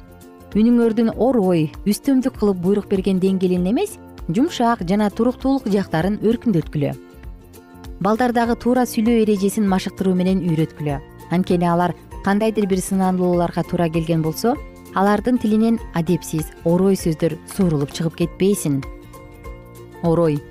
Үнүңөрдүн 0.51 1.13
орой 1.15 1.69
үстөмдүк 1.87 2.39
кылып 2.39 2.59
буйрук 2.63 2.89
берген 2.91 3.21
деңгээлин 3.23 3.69
эмес 3.71 3.97
жумшак 4.27 4.83
жана 4.89 5.09
туруктуулук 5.09 5.69
жактарын 5.71 6.19
өркүндөткүлө. 6.19 6.95
Балдар 8.01 8.33
дагы 8.33 8.57
туура 8.59 8.83
сүйлөө 8.89 9.21
эрежесин 9.23 9.69
машыктыруу 9.69 10.15
менен 10.15 10.41
үйрөткүлө. 10.43 10.99
Анткени 11.31 11.69
алар 11.69 11.95
кандайдыр 12.25 12.67
бир 12.67 12.81
сынаалууларга 12.83 13.63
туура 13.63 13.87
келген 13.89 14.21
болсо 14.25 14.55
алардын 14.95 15.37
тилинен 15.39 15.79
адепсиз 15.95 16.49
орой 16.65 16.97
сөздөр 16.99 17.37
суурулуп 17.55 17.93
чыгып 17.95 18.17
кетпесин 18.19 18.81
орой 20.03 20.41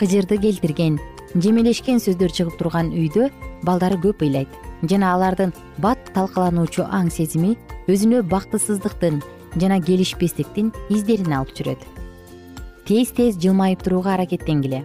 кыжырды 0.00 0.38
келтирген 0.40 0.98
жемелешкен 1.34 2.00
сөздөр 2.02 2.32
чыгып 2.34 2.58
турган 2.58 2.90
үйдө 2.90 3.28
балдары 3.66 3.98
көп 4.02 4.24
ыйлайт. 4.26 4.50
Жана 4.82 5.12
алардын 5.14 5.52
бат 5.78 6.10
талкалануучу 6.14 6.86
аң 6.88 7.10
сезими 7.12 7.56
өзүнө 7.90 8.22
бактысыздыктын 8.30 9.20
жана 9.60 9.80
келишпестиктин 9.84 10.72
издерин 10.90 11.34
алып 11.36 11.52
жүрөт. 11.58 11.82
Тез 12.88 13.12
тез 13.14 13.38
жылмайып 13.38 13.84
турууга 13.84 14.14
аракеттенгиле. 14.16 14.84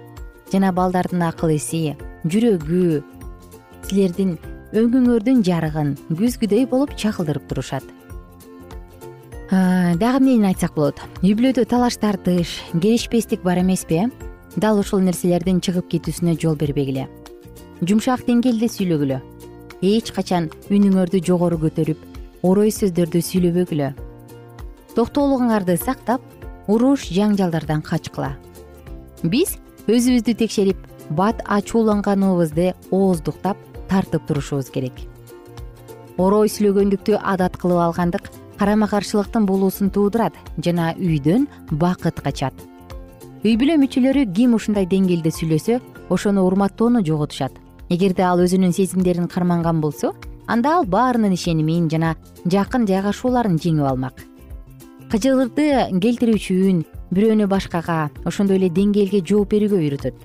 Жана 0.52 0.72
балдардын 0.76 1.24
акыл 1.26 1.56
эси 1.56 1.96
жүрөгү 2.30 3.02
силердин 3.90 4.38
өңүңөрдүн 4.76 5.44
жарыгын 5.46 5.96
күзгүдөй 6.12 6.68
болуп 6.70 6.96
чагылдырып 7.00 7.48
турушат. 7.50 7.86
Дагы 9.50 10.20
эмнени 10.20 10.50
айтсак 10.50 10.74
болот? 10.76 11.00
Үй 11.22 11.36
бүлөдө 11.38 11.68
талаш 11.70 12.00
тартыш 12.02 12.58
келишпестик 12.74 13.44
бар 13.46 13.62
эмеспи 13.62 14.02
э 14.04 14.25
дал 14.56 14.80
ушул 14.80 15.04
нерселердин 15.04 15.60
чыгып 15.62 15.90
кетүүсүнө 15.92 16.38
жол 16.40 16.56
бербегиле. 16.56 17.08
Жумшак 17.82 18.26
деңгээлде 18.28 18.70
сүйлөгүлө. 18.72 19.20
Эч 19.84 20.12
качан 20.16 20.50
үнүңөрдү 20.72 21.22
жогору 21.28 21.60
көтөрүп 21.66 22.44
орой 22.48 22.72
сөздөрдү 22.72 23.22
сүйлөбөгүлө. 23.30 23.92
Токтоолугуңарды 24.96 25.76
сактап 25.78 26.22
уруш 26.72 27.10
жаңжалдардан 27.14 27.84
качкыла 27.86 28.36
биз 29.30 29.58
өзүбүздү 29.88 30.36
текшерип 30.40 30.78
бат 31.18 31.42
ачууланганыбызды 31.46 32.74
ооздуктап 32.92 33.58
тартып 33.90 34.26
турушубуз 34.28 34.72
керек. 34.74 34.94
Орой 36.18 36.50
сүйлөгөндүктү 36.50 37.20
адат 37.22 37.58
кылып 37.60 37.84
алгандык 37.90 38.30
карама 38.60 38.88
каршылыктын 38.88 39.46
булуусун 39.46 39.92
туудурат 39.92 40.38
жана 40.64 40.94
үйдөн 40.96 41.50
бакыт 41.72 42.22
качат 42.24 42.56
үй 43.46 43.60
бүлө 43.62 43.76
мүчөлөрү 43.78 44.24
ким 44.34 44.56
ушундай 44.58 44.88
деңгээлде 44.90 45.30
сүйлөсө 45.30 45.76
ошону 46.10 46.48
урматтоону 46.48 47.04
жоготушат. 47.06 47.54
Эгерде 47.94 48.24
ал 48.26 48.40
өзүнүн 48.42 48.72
сезимдерин 48.74 49.28
карманган 49.30 49.84
болсо 49.84 50.16
анда 50.50 50.72
ал 50.80 50.88
баарынын 50.90 51.36
ишенимин 51.36 51.86
жана 51.92 52.16
жакын 52.50 52.88
жайгашууларын 52.90 53.60
жеңип 53.62 53.86
алмак. 53.86 54.24
Кыжырды 55.12 55.68
келтирүүчү 55.94 56.58
үн 56.72 56.82
бирөөнү 57.14 57.46
башкага 57.46 58.10
ошондой 58.26 58.58
эле 58.58 58.72
деңгээлге 58.74 59.22
жооп 59.22 59.54
берүүгө 59.54 59.78
үйрөтөт. 59.78 60.18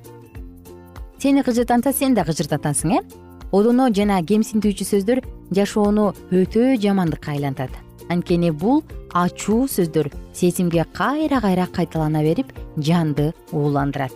Сени 1.21 1.45
кыжыртанса 1.45 1.93
сен 1.93 2.17
да 2.17 2.25
кыжыртатасың 2.25 2.97
э? 2.97 3.05
Одоно 3.53 3.93
жана 3.93 4.23
кемсинтүүчү 4.25 4.89
сөздөр 4.95 5.25
жашоону 5.53 6.15
өтө 6.33 6.73
жамандыкка 6.81 7.37
айлантат 7.37 7.77
анткени 8.11 8.51
бул 8.51 8.83
ачуу 9.15 9.67
сөздөр. 9.71 10.11
Сезимге 10.35 10.85
кайра 10.95 11.41
кайра 11.41 11.67
кайталана 11.67 12.23
берип 12.23 12.53
жанды 12.77 13.33
ууландырат. 13.53 14.13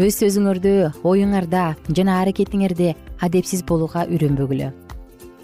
Өз 0.00 0.16
сөзүңөрдө 0.22 1.02
оюңарда 1.04 1.74
жана 1.88 2.20
аракетиңерде 2.22 2.94
адепсиз 3.20 3.62
болууга 3.68 4.06
үйрөнбөгүлө. 4.08 4.70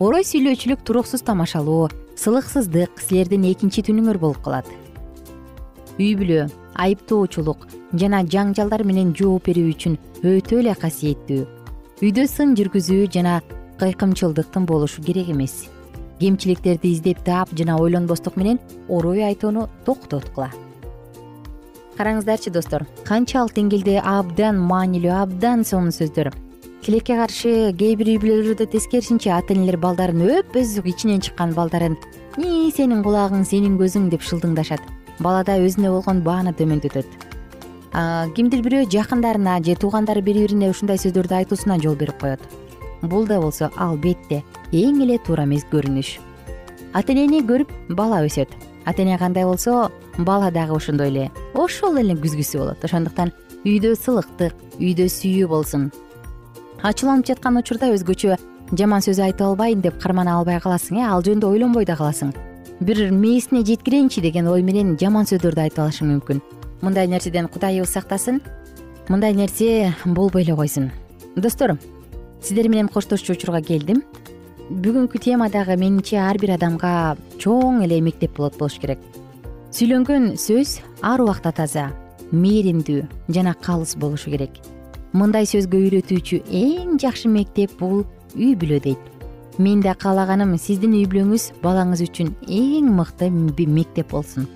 Орой 0.00 0.24
сүйлөөчүлүк 0.28 0.84
туруксуз 0.84 1.22
тамашалоо 1.26 1.90
сылыксыздык 2.16 3.00
силердин 3.00 3.44
экинчи 3.50 3.84
түнүңөр 3.84 4.20
болуп 4.22 4.40
калат. 4.44 4.68
Үй 6.00 6.14
бүлө 6.16 6.48
айыптоочулук 6.76 7.68
жана 8.00 8.22
жаңжалдар 8.24 8.84
менен 8.88 9.12
жооп 9.16 9.48
берүү 9.50 9.70
үчүн 9.74 10.00
өтө 10.24 10.60
эле 10.62 10.74
касиеттүү. 10.80 11.46
Үйдө 12.04 12.26
сын 12.28 12.52
жүргүзүү 12.56 13.06
жана 13.12 13.40
кыйкымчылдыктын 13.80 14.68
болушу 14.68 15.04
керек 15.04 15.32
эмес 15.32 15.66
кемчиликтерди 16.20 16.92
издеп 16.92 17.22
таап 17.24 17.50
жана 17.58 17.76
ойлонбостук 17.80 18.36
менен 18.36 18.58
орой 18.88 19.24
айтууну 19.26 19.68
токтоткула. 19.84 20.50
Караңыздарчы 21.96 22.50
достор 22.52 22.84
канчалык 23.08 23.54
деңгээлде 23.56 24.00
абдан 24.04 24.58
маанилүү 24.60 25.12
абдан 25.16 25.64
сонун 25.64 25.94
сөздөр. 25.96 26.32
Тилекке 26.84 27.16
каршы 27.16 27.72
кээ 27.72 27.96
бир 27.96 28.10
үй 28.12 28.18
бүлөлөрдө 28.20 28.66
тескерисинче 28.72 29.32
ата 29.32 29.54
энелер 29.54 29.78
балдарын 29.80 30.20
өп 30.26 30.58
өзү 30.60 30.84
ичинен 30.84 31.24
чыккан 31.24 31.54
балдарын 31.56 31.96
ии 32.36 32.68
сенин 32.70 33.00
кулагың 33.02 33.46
сенин 33.48 33.78
көзүң? 33.80 34.10
деп 34.12 34.20
шылдыңдашат. 34.20 34.82
Балада 35.18 35.56
өзүнө 35.56 35.94
болгон 35.96 36.20
бааны 36.20 36.52
төмөндөтөт. 36.52 37.08
Кимдир 38.36 38.60
бирөө 38.60 38.90
жакындарына 38.92 39.56
же 39.64 39.74
туугандары 39.74 40.20
бири 40.20 40.44
бирине 40.44 40.68
ушундай 40.68 41.00
сөздөрдү 41.00 41.40
айтуусуна 41.40 41.80
жол 41.80 41.96
берип 41.96 42.20
коет 42.20 42.44
бул 43.02 43.26
да 43.26 43.40
болсо 43.40 43.70
албетте 43.76 44.42
эң 44.72 45.02
эле 45.04 45.18
туура 45.18 45.44
эмес 45.44 45.66
көрүнүш. 45.72 46.16
Ата 46.92 47.12
энени 47.12 47.42
көрүп 47.44 47.72
бала 47.96 48.22
өсөт. 48.24 48.48
Ата 48.84 49.02
эне 49.02 49.18
кандай 49.18 49.44
болсо 49.44 49.90
бала 50.18 50.50
дагы 50.50 50.76
ошондой 50.76 51.08
эле. 51.08 51.30
Ошол 51.54 51.98
эле 51.98 52.14
күзгүсү 52.14 52.58
болот. 52.58 52.84
Ошондуктан 52.84 53.32
үйдө 53.64 53.94
сылыктык 53.98 54.54
үйдө 54.80 55.08
сүйүү 55.10 55.48
болсун. 55.50 55.90
Ачууланып 56.82 57.26
жаткан 57.26 57.58
учурда 57.58 57.90
өзгөчө 57.94 58.36
жаман 58.78 59.02
сөз 59.04 59.20
айтып 59.22 59.46
албайын 59.46 59.82
деп 59.82 59.98
кармана 60.02 60.36
албай 60.38 60.60
каласың 60.60 61.00
э? 61.00 61.06
Ал 61.06 61.22
жөнүндө 61.22 61.50
ойлонбой 61.50 61.86
да 61.86 61.96
каласың. 61.96 62.32
Бир 62.80 63.10
мээсине 63.10 63.64
жеткирейинчи 63.64 64.20
деген 64.20 64.48
ой 64.48 64.62
менен 64.62 64.96
жаман 65.00 65.26
сөздөрдү 65.26 65.66
айтып 65.66 65.84
алышың 65.86 66.10
мүмкүн. 66.12 66.42
Мындай 66.82 67.08
нерседен 67.08 67.48
кудайыбыз 67.48 67.90
сактасын 67.90 68.42
мындай 69.08 69.34
нерсе 69.34 69.94
болбой 70.04 70.42
эле 70.42 70.54
койсун. 70.54 70.90
Достор 71.36 71.78
сиздер 72.40 72.68
менен 72.68 72.88
коштошчу 72.88 73.34
учурга 73.34 73.60
келдим. 73.62 74.02
Бүгүнкү 74.70 75.20
тема 75.22 75.48
дагы 75.48 75.76
менимче 75.78 76.18
ар 76.18 76.38
бир 76.42 76.56
адамга 76.56 77.16
чоң 77.38 77.84
эле 77.84 78.00
мектеп 78.02 78.36
болот 78.36 78.58
болуш 78.58 78.80
керек. 78.82 78.98
Сүйлөнгөн 79.70 80.34
сөз 80.40 80.80
ар 81.02 81.22
убакта 81.22 81.52
таза 81.52 81.90
мээримдүү 82.32 83.04
жана 83.28 83.54
калыс 83.54 83.94
болушу 83.94 84.32
керек. 84.32 84.58
Мындай 85.12 85.46
сөзгө 85.46 85.78
үйрөтүүчү 85.86 86.42
эң 86.50 86.96
жакшы 87.02 87.30
мектеп 87.30 87.78
бул 87.78 88.02
үй 88.34 88.56
бүлө 88.58 88.80
дейт. 88.82 88.98
Мен 89.58 89.80
да 89.80 89.94
каалаганым 89.94 90.56
сиздин 90.58 90.96
үй 90.98 91.06
бүлөңүз 91.06 91.52
балаңыз 91.62 92.02
үчүн 92.08 92.34
эң 92.48 92.90
мыкты 92.98 93.30
мектеп 93.30 94.10
болсун. 94.10 94.48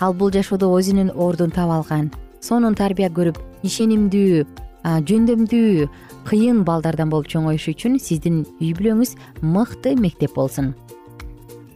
Ал 0.00 0.12
бул 0.12 0.30
жашоодо 0.30 0.68
өзүнүн 0.76 1.14
ордун 1.16 1.50
таап 1.50 1.72
алган 1.78 2.12
сонун 2.44 2.74
тарбия 2.76 3.08
көрүп 3.08 3.38
ишенимдүү 3.64 4.44
жөндөмдүү 4.84 5.88
кыйын 6.28 6.62
балдардан 6.64 7.10
болуп 7.12 7.28
чоңоюш 7.32 7.68
үчүн 7.72 7.98
сиздин 8.02 8.42
үй 8.60 8.72
бүлөңүз 8.76 9.14
мыкты 9.42 9.94
мектеп 9.96 10.34
болсун. 10.36 10.74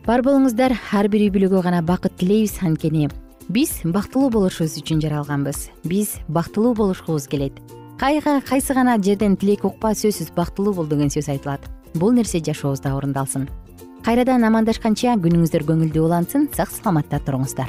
Бар 0.07 0.25
болуңуздар 0.25 0.77
ар 0.92 1.09
бир 1.09 1.27
үй 1.27 1.33
бүлөгө 1.35 1.62
гана 1.64 1.83
бакыт 1.83 2.16
тилейбиз 2.21 2.59
анткени. 2.64 3.09
Биз 3.49 3.81
бактылуу 3.85 4.31
болушубуз 4.33 4.77
үчүн 4.81 5.01
жаралганбыз. 5.05 5.68
Биз 5.88 6.18
бактылуу 6.29 6.75
болушубуз 6.75 7.29
келет. 7.29 7.57
Кайсы 7.99 8.75
гана 8.75 8.99
жерден 9.03 9.37
тилек 9.37 9.64
укпа 9.64 9.94
сөзсүз 9.97 10.35
бактылуу 10.37 10.75
бол 10.75 10.87
деген 10.87 11.09
сөз 11.09 11.33
айтылат. 11.33 11.64
Бул 11.94 12.12
нерсе 12.12 12.40
жашообузда 12.44 12.94
орундалсын 12.97 13.49
кайрадан 14.09 14.47
амандашканча 14.49 15.18
күнүңүздөр 15.21 15.66
көңүлдүү 15.68 16.05
улансын 16.07 16.47
сак 16.57 16.71
саламатта 16.73 17.18
туруңуздар 17.27 17.68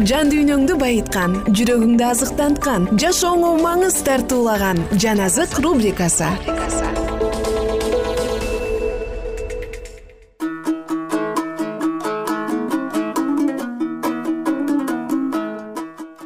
жан 0.00 0.30
дүйнөңдү 0.32 0.78
байыткан 0.80 1.34
жүрөгүңдү 1.52 2.04
азыктанткан 2.06 2.86
жашооңо 2.96 3.50
маңыз 3.60 3.98
тартуулаган 4.06 4.80
жан 4.96 5.20
азык 5.20 5.58
рубрикасы. 5.60 6.30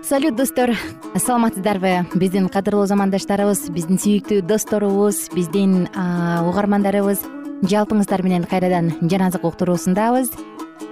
Салют 0.07 0.37
достор. 0.39 0.77
Саламатсыздарбы 1.19 2.07
биздин 2.15 2.47
кадырлуу 2.49 2.87
замандаштарыбыз 2.87 3.67
биздин 3.75 3.99
сүйүктүү 3.99 4.45
досторубуз 4.47 5.27
биздин 5.35 5.89
угармандарыбыз. 6.47 7.25
Жалпыңыздар 7.67 8.23
менен 8.23 8.47
кайрадан 8.47 8.95
жан 9.03 9.27
азык 9.27 9.43
уктуруусундабыз 9.49 10.31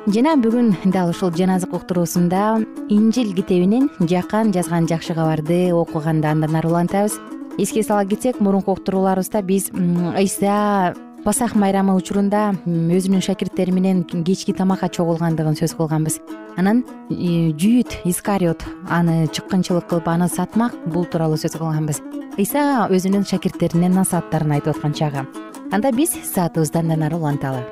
жана 0.07 0.35
бүгүн 0.37 0.91
дал 0.93 1.11
ушул 1.11 1.31
жаназык 1.33 1.73
уктуруусунда 1.73 2.61
инжил 2.93 3.33
китебинен 3.35 3.89
жакан 4.01 4.53
жазган 4.53 4.87
жакшы 4.87 5.15
кабарды 5.15 5.73
окуганды 5.73 6.29
андан 6.29 6.57
ары 6.57 6.69
улантабыз. 6.69 7.19
Эске 7.57 7.83
сала 7.83 8.05
кетсек 8.05 8.41
мурунку 8.41 8.73
уктурууларыбызда 8.73 9.41
биз 9.43 9.71
ыйса 9.73 10.95
пасах 11.25 11.55
майрамы 11.55 11.95
учурунда 11.95 12.53
өзүнүн 12.67 13.23
шакирттери 13.25 13.73
менен 13.73 14.05
кечки 14.05 14.53
тамакка 14.53 14.91
чогулгандыгын 14.91 15.57
сөз 15.57 15.73
кылганбыз. 15.79 16.21
Анан 16.57 16.85
жүйүт 17.09 18.05
искариот 18.05 18.67
аны 18.91 19.27
чыккынчылык 19.33 19.89
кылып 19.89 20.09
аны 20.09 20.29
сатмак 20.29 20.77
бул 20.85 21.07
тууралуу 21.07 21.41
сөз 21.41 21.57
кылганбыз. 21.57 22.03
Ыйса 22.37 22.91
өзүнүн 22.91 23.25
шакирттерине 23.25 23.89
насааттарын 23.89 24.59
айтып 24.59 24.77
аткан 24.77 24.93
чагы. 24.93 25.25
Анда 25.73 25.93
биз 25.97 26.13
саатыбызды 26.35 26.83
андан 26.83 27.09
ары 27.09 27.17
уланталы 27.17 27.65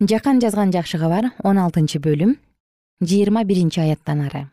жакан 0.00 0.38
жазган 0.40 0.70
жакшы 0.70 0.98
кабар 0.98 1.32
он 1.42 1.58
алтынчы 1.58 1.98
бөлүм 1.98 2.36
жыйырма 3.02 3.42
биринчи 3.44 3.80
аяттан 3.80 4.20
ары. 4.28 4.44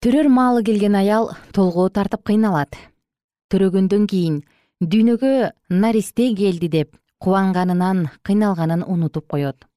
Төрөр 0.00 0.28
маалы 0.32 0.64
келген 0.64 0.96
аял 0.96 1.30
толгоо 1.52 1.90
тартып 1.90 2.24
кыйналат. 2.24 2.72
Төрөгөндөн 3.52 4.06
кийин 4.08 4.40
дүйнөгө 4.80 5.52
наристе 5.68 6.32
келди 6.34 6.68
деп 6.72 6.96
кубанганынан 7.20 8.08
кыйналганын 8.24 8.82
унутуп 8.82 9.28
коет. 9.28 9.68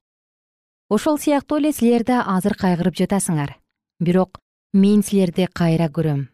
Ошол 0.90 1.20
сыяктуу 1.20 1.60
эле 1.60 1.74
силер 1.74 2.08
да 2.08 2.24
азыр 2.24 2.56
кайгырып 2.56 2.96
жатасыңар. 2.96 3.60
Бирок 4.00 4.40
мен 4.74 5.04
силерди 5.04 5.48
кайра 5.52 5.92
көрөм. 5.92 6.28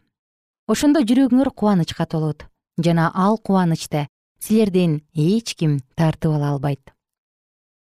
Ошондо 0.68 1.02
жүрөгүңөр 1.02 1.50
кубанычка 1.50 2.06
толот 2.06 2.46
жана 2.78 3.10
ал 3.12 3.38
кубанычты 3.38 4.06
силерден 4.38 5.00
эч 5.14 5.56
ким 5.56 5.80
тартып 5.96 6.38
ала 6.38 6.54
албайт 6.54 6.91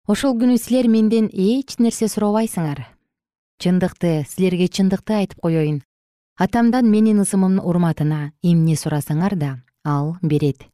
ошол 0.06 0.36
күнү 0.38 0.60
силер 0.62 0.86
менден 0.86 1.32
эч 1.34 1.80
нерсе 1.82 2.06
сурабайсыңар. 2.06 2.84
Чындыкты 3.58 4.22
силерге 4.30 4.68
чындыкты 4.70 5.16
айтып 5.18 5.42
коеюн 5.42 5.80
атамдан 6.38 6.86
менин 6.92 7.24
ысымымдын 7.24 7.64
урматына 7.66 8.20
эмне 8.44 8.76
сурасаңар 8.78 9.34
да 9.36 9.50
ал 9.84 10.18
берет. 10.22 10.68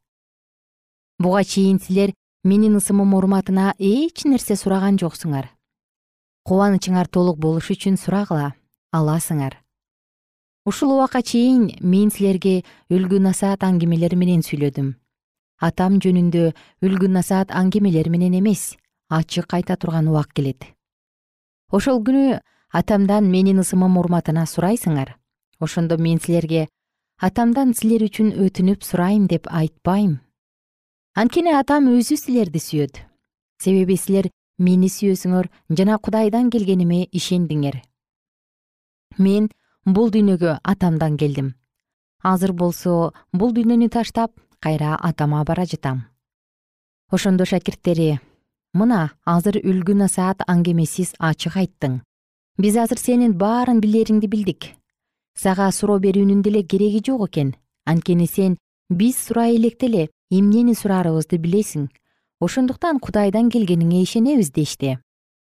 Буга 1.18 1.44
чейин 1.44 1.80
силер 1.80 2.12
менин 2.44 2.76
ысымым 2.76 3.14
урматына 3.14 3.72
эч 3.78 4.26
нерсе 4.26 4.56
сураган 4.56 4.98
жоксуңар. 5.00 5.48
Кубанычыңар 6.44 7.08
толук 7.08 7.38
болуш 7.38 7.70
үчүн 7.72 7.96
сурагыла 7.96 8.52
аласыңар. 8.92 9.56
Ушул 10.66 10.92
убакка 10.92 11.22
чейин 11.22 11.70
мен 11.80 12.10
силерге 12.10 12.64
үлгү 12.90 13.22
насаат 13.22 13.64
аңгемелер 13.64 14.12
менен 14.14 14.44
сүйлөдүм. 14.44 14.92
Атам 15.62 16.00
жөнүндө 16.04 16.52
үлгү 16.82 17.08
насаат 17.08 17.54
аңгемелер 17.54 18.10
менен 18.10 18.34
эмес 18.34 18.74
ачык 19.18 19.52
айта 19.54 19.76
турган 19.76 20.08
убак 20.08 20.32
келет. 20.32 20.64
Ошол 21.70 22.00
күнү 22.06 22.40
атамдан 22.72 23.28
менин 23.28 23.60
ысымым 23.60 23.98
урматына 24.00 24.46
сурайсыңар. 24.48 25.16
Ошондо 25.60 25.98
мен 25.98 26.18
силерге 26.18 26.68
атамдан 27.20 27.74
силер 27.76 28.08
үчүн 28.08 28.32
өтүнүп 28.34 28.82
сурайм 28.82 29.28
деп 29.30 29.46
айтпайм 29.46 30.20
анткени 31.14 31.52
атам 31.52 31.90
өзү 31.92 32.16
силерди 32.16 32.60
сүйөт. 32.62 33.02
Себеби 33.60 33.96
силер 34.00 34.30
мени 34.58 34.88
сүйөсүңөр 34.88 35.48
жана 35.78 35.98
кудайдан 35.98 36.48
келгениме 36.50 37.04
ишендиңер. 37.12 37.82
Мен 39.18 39.50
бул 39.84 40.10
дүйнөгө 40.10 40.58
атамдан 40.64 41.18
келдим. 41.20 41.52
Азыр 42.22 42.52
болсо 42.52 43.12
бул 43.32 43.52
дүйнөнү 43.52 43.90
таштап 43.92 44.32
кайра 44.60 44.96
атама 44.96 45.44
бара 45.44 45.66
жатам. 45.66 46.06
Ошондо 47.10 47.44
шакирттери 47.44 48.20
мына 48.72 49.12
азыр 49.28 49.58
үлгү 49.60 49.94
насаат 49.94 50.42
аңгемесиз 50.48 51.12
ачык 51.18 51.56
айттың. 51.60 52.00
Биз 52.58 52.76
азыр 52.80 52.98
сенин 52.98 53.34
баарын 53.36 53.80
билериңди 53.80 54.28
билдик. 54.32 54.72
Сага 55.36 55.70
суроо 55.72 55.98
берүүнүн 56.00 56.42
деле 56.42 56.62
кереги 56.62 57.02
жок 57.04 57.28
экен. 57.28 57.54
Анткени 57.84 58.26
сен 58.26 58.56
биз 58.88 59.16
сурай 59.16 59.56
электе 59.56 59.86
эле 59.86 60.08
эмнени 60.30 60.74
сураарыбызды 60.74 61.38
билесиң. 61.38 61.88
Ошондуктан 62.40 62.98
кудайдан 62.98 63.50
келгениңе 63.50 64.02
ишенебиз 64.02 64.50
дешти. 64.52 64.98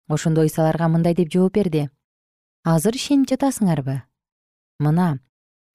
Ошондо 0.07 0.41
ыйса 0.41 0.63
аларга 0.63 0.87
мындай 0.87 1.13
деп 1.13 1.31
жооп 1.31 1.53
берди. 1.53 1.89
Азыр 2.63 2.95
ишенип 2.95 3.29
жатасыңарбы? 3.31 4.01
Мына 4.79 5.19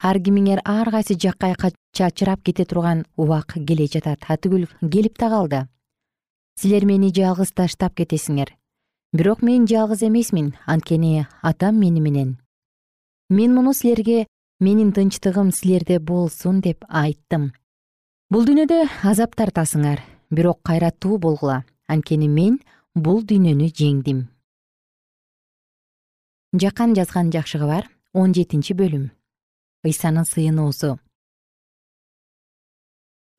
ар 0.00 0.18
кимиңер 0.18 0.62
ар 0.64 0.90
кайсы 0.90 1.14
жакка 1.14 1.54
чачырап 1.92 2.42
кете 2.42 2.64
турган 2.64 3.04
убак 3.16 3.54
келе 3.66 3.86
жатат. 3.86 4.24
Атүгүл 4.28 4.68
келип 4.88 5.18
да. 5.18 5.28
калды 5.28 5.68
силер 6.56 6.84
мени 6.84 7.10
жалгыз 7.14 7.52
таштап 7.52 7.96
кетесиңер. 7.98 8.52
Бирок 9.12 9.42
мен 9.42 9.66
жалгыз 9.66 10.02
эмесмин 10.02 10.54
анткени 10.66 11.26
атам 11.42 11.78
мени 11.80 12.00
менен. 12.00 12.38
Мен 13.28 13.54
муну 13.54 13.72
силерге 13.72 14.26
менин 14.60 14.92
тынчтыгым 14.92 15.52
силерде 15.52 15.98
болсун 15.98 16.60
деп 16.60 16.84
айттым. 16.88 17.52
Бул 18.30 18.46
дүйнөдө 18.48 18.86
азап 19.02 19.36
тартасыңар 19.36 20.00
бирок 20.30 20.62
кайраттуу 20.64 21.18
болгула 21.18 21.64
анткени 21.88 22.28
мен 22.28 22.60
бул 22.94 23.22
дүйнөнү 23.22 23.68
жеңдим. 23.76 24.28
Жакан 26.52 26.94
жазган 26.94 27.32
жакшы 27.32 27.58
кабар 27.58 27.88
он 28.12 28.32
жетинчи 28.32 28.76
бөлүм. 28.76 29.10
Ыйсанын 29.84 30.24
сыйынуусу 30.24 30.98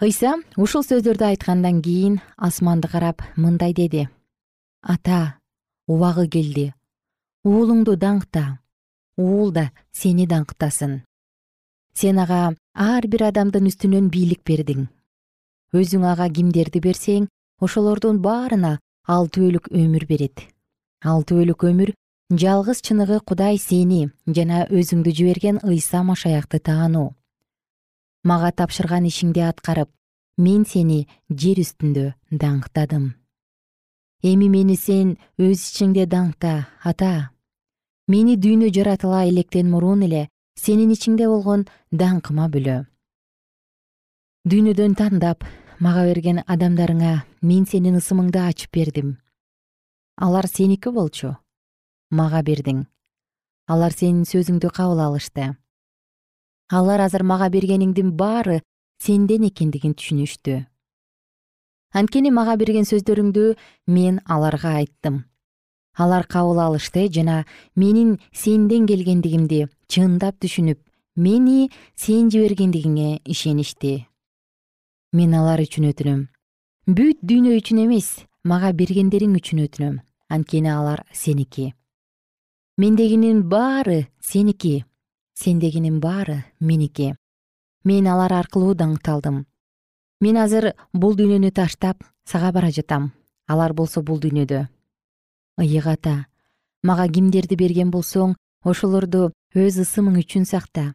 ыйса 0.03 0.33
ушул 0.59 0.83
сөздөрдү 0.83 1.25
айткандан 1.29 1.81
кийин 1.81 2.19
асманды 2.37 2.89
карап 2.91 3.21
мындай 3.35 3.73
деди. 3.73 4.09
Ата 4.81 5.39
убагы 5.87 6.27
келди. 6.27 6.73
Уулуңду 7.45 7.95
даңкта. 7.95 8.59
Уул 9.17 9.51
да 9.51 9.71
сени 9.91 10.25
даңктасын. 10.27 11.01
Сен 11.95 12.19
ага 12.19 12.55
ар 12.73 13.07
бир 13.07 13.29
адамдын 13.29 13.69
үстүнөн 13.71 14.09
бийлик 14.11 14.43
бердиң. 14.43 14.89
Өзүң 15.73 16.05
ага 16.11 16.27
кимдерди 16.29 16.83
берсең 16.83 17.29
ошолордун 17.61 18.19
баарына 18.19 18.79
алтүбөлүк 19.07 19.71
өмүр 19.71 20.07
берет. 20.09 20.47
Алтүбөлүк 21.05 21.67
өмүр 21.71 21.95
жалгыз 22.31 22.81
чыныгы 22.81 23.21
кудай 23.23 23.57
сени 23.57 24.09
жана 24.27 24.65
өзүңдү 24.67 25.15
жиберген 25.15 25.59
ыйса 25.63 26.03
машаякты 26.03 26.59
таануу 26.59 27.11
мага 28.23 28.51
тапшырган 28.51 29.07
ишиңди 29.09 29.43
аткарып 29.47 29.89
мен 30.37 30.63
сени 30.65 31.07
жер 31.29 31.59
үстүндө 31.63 32.13
даңктадым. 32.31 33.11
Эми 34.23 34.47
мени 34.49 34.77
сен 34.79 35.17
өз 35.37 35.67
ичиңде 35.69 36.07
даңкта 36.07 36.55
ата. 36.83 37.31
Мени 38.07 38.37
дүйнө 38.37 38.71
жаратыла 38.75 39.25
электен 39.27 39.69
мурун 39.71 40.07
эле 40.07 40.27
сенин 40.55 40.91
ичиңде 40.95 41.27
болгон 41.27 41.67
даңкыма 41.91 42.49
бөлө 42.51 42.83
дүйнөдөн 44.43 44.95
тандап 44.99 45.45
мага 45.79 46.01
берген 46.03 46.41
адамдарыңа 46.51 47.11
мен 47.47 47.63
сенин 47.63 47.95
ысымыңды 47.95 48.41
ачып 48.43 48.73
бердим. 48.75 49.13
Алар 50.19 50.49
сеники 50.51 50.91
болчу? 50.91 51.37
Мага 52.11 52.41
бердиң. 52.43 52.81
Алар 53.71 53.95
сенин 53.95 54.25
сөзүңдү 54.27 54.67
кабыл 54.75 54.99
алышты 54.99 55.53
алар 56.69 57.01
азыр 57.05 57.23
мага 57.23 57.49
бергениңдин 57.49 58.13
баары 58.17 58.61
сенден 59.03 59.43
экендигин 59.49 59.95
түшүнүштү. 59.97 60.63
Анткени 61.93 62.31
мага 62.33 62.55
берген 62.57 62.87
сөздөрүңдү 62.89 63.53
мен 63.87 64.19
аларга 64.25 64.77
айттым. 64.79 65.23
Алар 65.93 66.25
кабыл 66.25 66.59
алышты 66.59 67.05
жана 67.13 67.43
менин 67.75 68.17
сенден 68.33 68.87
келгендигимди 68.89 69.67
чындап 69.87 70.39
түшүнүп 70.41 70.79
мени 71.15 71.69
сен 71.95 72.31
жибергендигиңе 72.33 73.19
ишеништи. 73.29 74.07
Мен 75.13 75.35
алар 75.37 75.61
үчүн 75.61 75.91
өтүнөм. 75.91 76.23
Бүт 76.89 77.21
дүйнө 77.21 77.59
үчүн 77.59 77.83
эмес 77.85 78.25
мага 78.43 78.73
бергендериң 78.73 79.37
үчүн 79.37 79.61
өтүнөм. 79.67 79.99
Анткени 80.33 80.71
алар 80.73 81.03
сеники. 81.13 81.75
Мендегинин 82.81 83.43
баары 83.45 84.07
сеники 84.19 84.81
сендегинин 85.33 85.99
баары 85.99 86.45
меники. 86.59 87.15
Мен 87.83 88.07
алар 88.07 88.33
аркылуу 88.33 88.75
даңкталдым. 88.75 89.43
Мен 90.21 90.37
азыр 90.37 90.71
бул 90.93 91.17
дүйнөнү 91.17 91.51
таштап 91.51 92.03
сага 92.25 92.51
бара 92.51 92.71
жатам. 92.71 93.11
Алар 93.47 93.73
болсо 93.73 94.01
бул 94.01 94.19
дүйнөдө. 94.19 94.67
Ыйык 95.59 95.87
ата 95.87 96.25
мага 96.83 97.07
кимдерди 97.07 97.57
берген 97.59 97.91
болсоң 97.91 98.35
ошолорду 98.63 99.31
өз 99.55 99.79
ысымың 99.83 100.21
үчүн 100.23 100.45
сакта. 100.45 100.93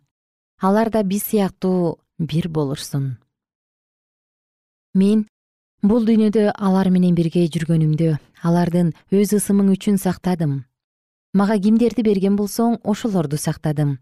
Алар 0.61 0.91
да 0.91 1.03
биз 1.03 1.29
сыяктуу 1.29 1.99
бир 2.19 2.49
болушсун. 2.49 3.19
Мен 4.95 5.27
бул 5.83 6.07
дүйнөдө 6.07 6.55
алар 6.57 6.91
менен 6.91 7.15
бирге 7.15 7.47
жүргөнүмдө 7.47 8.17
алардын 8.43 8.95
өз 9.13 9.37
ысымың 9.37 9.75
үчүн 9.77 9.99
сактадым. 10.01 10.65
Мага 11.35 11.59
кимдерди 11.61 12.03
берген 12.03 12.37
болсоң 12.37 12.81
ошолорду 12.83 13.37
сактадым 13.37 13.99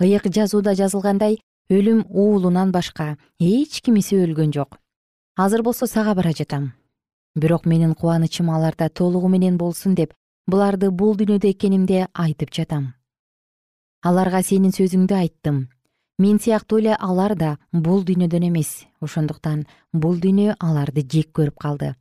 ыйык 0.00 0.30
жазууда 0.32 0.72
жазылгандай 0.74 1.38
өлүм 1.70 2.06
уулунан 2.08 2.72
башка 2.72 3.18
эч 3.38 3.80
кимиси 3.84 4.16
өлгөн 4.16 4.52
жок. 4.52 4.78
Азыр 5.36 5.62
болсо 5.62 5.86
сага 5.86 6.14
бара 6.14 6.32
жатам. 6.32 6.72
Бирок 7.36 7.66
менин 7.66 7.94
кубанычым 7.94 8.50
аларда 8.50 8.88
толугу 8.88 9.28
менен 9.28 9.58
болсун 9.58 9.94
деп 9.94 10.14
буларды 10.46 10.90
бул 10.90 11.14
дүйнөдө 11.16 11.50
экенимде 11.52 12.08
айтып 12.14 12.50
жатам. 12.50 12.94
Аларга 14.02 14.42
сенин 14.42 14.72
сөзүңдү 14.72 15.14
айттым. 15.14 15.68
Мен 16.18 16.40
сыяктуу 16.40 16.78
эле 16.80 16.96
алар 16.96 17.36
да 17.36 17.58
бул 17.72 18.02
дүйнөдөн 18.02 18.48
эмес. 18.48 18.86
Ошондуктан 19.00 19.66
бул 19.92 20.16
дүйнө 20.16 20.56
аларды 20.58 21.04
жек 21.04 21.30
көрүп 21.36 21.60
калды. 21.60 21.94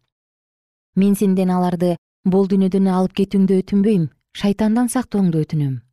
Мен 0.96 1.16
сенден 1.16 1.52
аларды 1.52 1.98
бул 2.24 2.48
дүйнөдөн 2.48 2.88
алып 2.88 3.14
кетүүңдү 3.20 3.60
өтүнбөйм. 3.60 4.10
Шайтандан 4.40 4.88
сактооңду 4.88 5.44
өтүнөм 5.44 5.89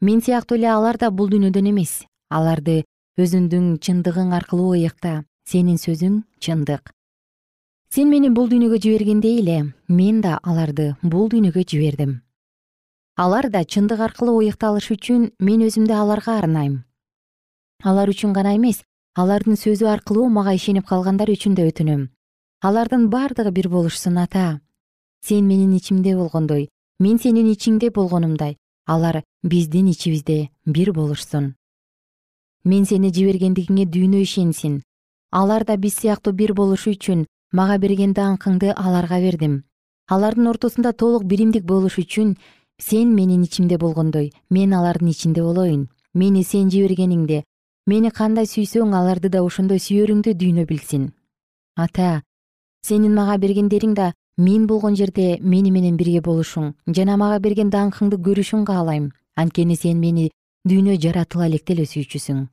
мен 0.00 0.22
сыяктуу 0.22 0.56
эле 0.56 0.70
алар 0.70 0.98
да 0.98 1.10
бул 1.10 1.28
дүйнөдөн 1.28 1.70
эмес. 1.72 2.04
Аларды 2.30 2.84
өзүңдүң 3.18 3.76
чындыгың 3.84 4.32
аркылуу 4.36 4.72
ыйыкта. 4.76 5.24
Сенин 5.44 5.76
сөзүң 5.82 6.22
чындык. 6.38 6.92
Сен 7.90 8.06
мени 8.08 8.28
бул 8.30 8.46
дүйнөгө 8.48 8.78
жибергендей 8.78 9.40
эле 9.40 9.72
мен 9.88 10.20
да 10.22 10.38
аларды 10.42 10.94
бул 11.02 11.28
дүйнөгө 11.28 11.64
жибердим. 11.66 12.20
Алар 13.16 13.50
да 13.50 13.64
чындык 13.64 14.00
аркылуу 14.00 14.38
ыйыкталыш 14.44 14.92
үчүн 14.94 15.32
мен 15.40 15.64
өзүмдү 15.66 15.92
аларга 15.92 16.38
арнайм. 16.38 16.84
Алар 17.82 18.12
үчүн 18.12 18.32
гана 18.32 18.54
эмес 18.54 18.84
алардын 19.18 19.58
сөзү 19.58 19.90
аркылуу 19.90 20.28
мага 20.30 20.54
ишенип 20.54 20.86
калгандар 20.86 21.32
үчүн 21.34 21.56
да 21.58 21.66
өтүнөм. 21.66 22.06
Алардын 22.62 23.08
бардыгы 23.10 23.50
бир 23.50 23.68
болушсун 23.68 24.18
ата. 24.22 24.60
Сен 25.26 25.48
менин 25.48 25.74
ичимде 25.76 26.14
болгондой 26.16 26.68
мен 27.00 27.18
сенин 27.18 27.50
ичиңде 27.50 27.90
болгонумдай. 27.90 28.56
Алар 28.86 29.22
биздин 29.42 29.86
ичибизде 29.86 30.50
бир 30.66 30.92
болушсун. 30.92 31.54
Мен 32.64 32.84
сени 32.84 33.08
жибергендигиңе 33.08 33.86
дүйнө 33.88 34.20
ишенсин. 34.20 34.82
Алар 35.32 35.64
да 35.64 35.78
биз 35.80 35.94
сыяктуу 35.96 36.34
бир 36.36 36.52
болушу 36.52 36.92
үчүн 36.92 37.24
мага 37.52 37.78
берген 37.78 38.12
даңкыңды 38.12 38.74
аларга 38.76 39.20
бердим. 39.20 39.62
Алардын 40.08 40.50
ортосунда 40.50 40.92
толук 40.92 41.24
биримдик 41.24 41.64
болуш 41.64 41.96
үчүн 41.98 42.36
сен 42.78 43.14
менин 43.14 43.42
ичимде 43.42 43.78
болгондой 43.78 44.32
мен 44.50 44.74
алардын 44.74 45.08
ичинде 45.08 45.42
болоюн. 45.42 45.88
Мени 46.12 46.44
сен 46.44 46.68
жибергениңде 46.68 47.44
мени 47.86 48.10
кандай 48.10 48.44
сүйсөң 48.44 48.92
аларды 48.92 49.30
да 49.30 49.42
ошондой 49.42 49.78
сүйөрүңдү 49.78 50.34
дүйнө 50.34 50.66
билсин. 50.66 51.14
Ата 51.76 52.22
сенин 52.82 53.14
мага 53.14 53.38
бергендериң 53.38 53.94
да 53.94 54.12
мен 54.36 54.66
болгон 54.66 54.96
жерде 54.96 55.38
мени 55.40 55.70
менен 55.70 55.96
бирге 55.96 56.20
болушуң 56.20 56.74
жана 56.86 57.16
мага 57.16 57.38
берген 57.40 57.70
даңкыңды 57.70 58.20
көрүшүң 58.20 58.66
каалайм 58.66 59.12
анткени 59.36 59.76
сен 59.76 60.00
мени 60.00 60.30
дүйнө 60.68 60.96
жаратыла 61.02 61.48
электе 61.48 61.74
эле 61.74 61.86
сүйчүсүң 61.86 62.46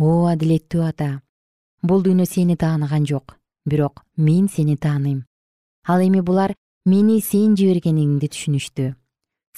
о 0.00 0.10
адилеттүү 0.32 0.86
ата 0.86 1.10
бул 1.82 2.02
дүйнө 2.04 2.26
сени 2.26 2.56
тааныган 2.56 3.06
жок 3.06 3.36
бирок 3.66 4.04
мен 4.16 4.48
сени 4.48 4.76
тааныйм 4.76 5.24
ал 5.86 6.00
эми 6.00 6.20
булар 6.20 6.54
мени 6.86 7.20
сен 7.20 7.56
жибергениңди 7.58 8.30
түшүнүштү. 8.32 8.94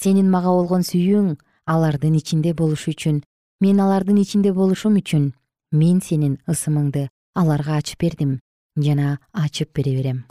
Сенин 0.01 0.29
мага 0.31 0.51
болгон 0.51 0.83
сүйүүң 0.83 1.35
алардын 1.69 2.17
ичинде 2.19 2.53
болушу 2.53 2.91
үчүн 2.91 3.21
мен 3.63 3.79
алардын 3.79 4.19
ичинде 4.23 4.51
болушум 4.51 4.99
үчүн 4.99 5.31
мен 5.71 6.01
сенин 6.01 6.39
ысымыңды 6.49 7.07
аларга 7.35 7.79
ачып 7.79 8.03
бердим 8.03 8.39
жана 8.75 9.19
ачып 9.31 9.71
бере 9.77 9.95
берем 9.99 10.23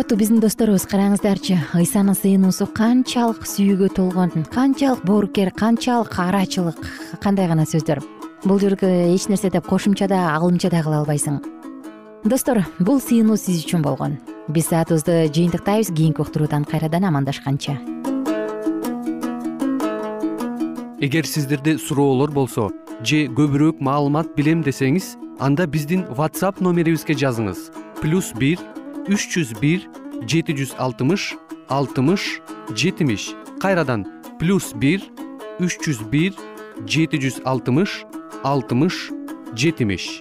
кымбаттуу 0.00 0.16
биздин 0.16 0.40
досторубуз 0.40 0.86
караңыздарчы. 0.88 1.58
Ыйсанын 1.76 2.16
сыйынуусу 2.16 2.64
канчалык 2.72 3.44
сүйүүгө 3.44 3.90
толгон 3.92 4.46
канчалык 4.48 5.04
боорукер 5.04 5.50
канчалык 5.52 6.14
арачылык. 6.16 6.80
Кандай 7.20 7.46
гана 7.46 7.66
сөздөр. 7.68 8.00
Бул 8.44 8.58
жерге 8.58 9.12
эч 9.12 9.28
нерсе 9.28 9.50
деп 9.50 9.66
кошумча 9.68 10.08
да 10.08 10.32
алымча 10.32 10.70
да 10.70 10.80
кыла 10.80 11.02
албайсың. 11.02 11.42
Достор 12.24 12.64
бул 12.78 12.96
сыйынуу 12.96 13.36
сиз 13.36 13.60
үчүн 13.60 13.84
болгон. 13.84 14.16
Биз 14.48 14.72
саатыбызды 14.72 15.28
жыйынтыктайбыз 15.36 15.92
кийинки 15.92 16.24
уктуруудан 16.24 16.64
кайрадан 16.64 17.04
амандашканча. 17.04 17.76
Эгер 20.96 21.26
сиздерде 21.26 21.76
суроолор 21.76 22.32
болсо 22.32 22.70
же 23.04 23.26
көбүрөөк 23.28 23.84
маалымат 23.84 24.32
билем 24.34 24.64
десеңиз 24.64 25.18
анда 25.38 25.66
биздин 25.66 26.08
whatsapp 26.08 26.64
номерибизге 26.64 27.12
жазыңыз. 27.12 27.68
Плюс 28.00 28.32
бир 28.32 28.56
үч 29.08 29.22
жүз 29.32 29.54
бир 29.60 29.86
жети 30.28 30.52
жүз 30.52 30.74
алтымыш 30.76 31.34
алтымыш 31.72 32.40
жетимиш. 32.76 33.32
Кайрадан 33.62 34.04
плюс 34.40 34.72
бир 34.74 35.00
үч 35.60 35.78
жүз 35.80 36.02
бир 36.12 36.34
жети 36.84 37.20
жүз 37.22 37.40
алтымыш 37.44 38.04
алтымыш 38.44 39.10
жетимиш. 39.56 40.20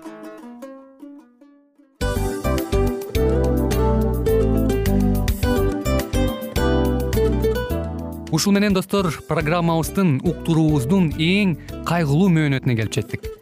Ушул 8.32 8.54
менен 8.54 8.78
достор 8.78 9.10
программабыздын 9.28 10.22
уктуруубуздун 10.24 11.12
эң 11.18 11.58
кайгылуу 11.89 12.30
мөөнөтүнө 12.32 12.78
келип 12.78 12.96
жеттик 12.96 13.38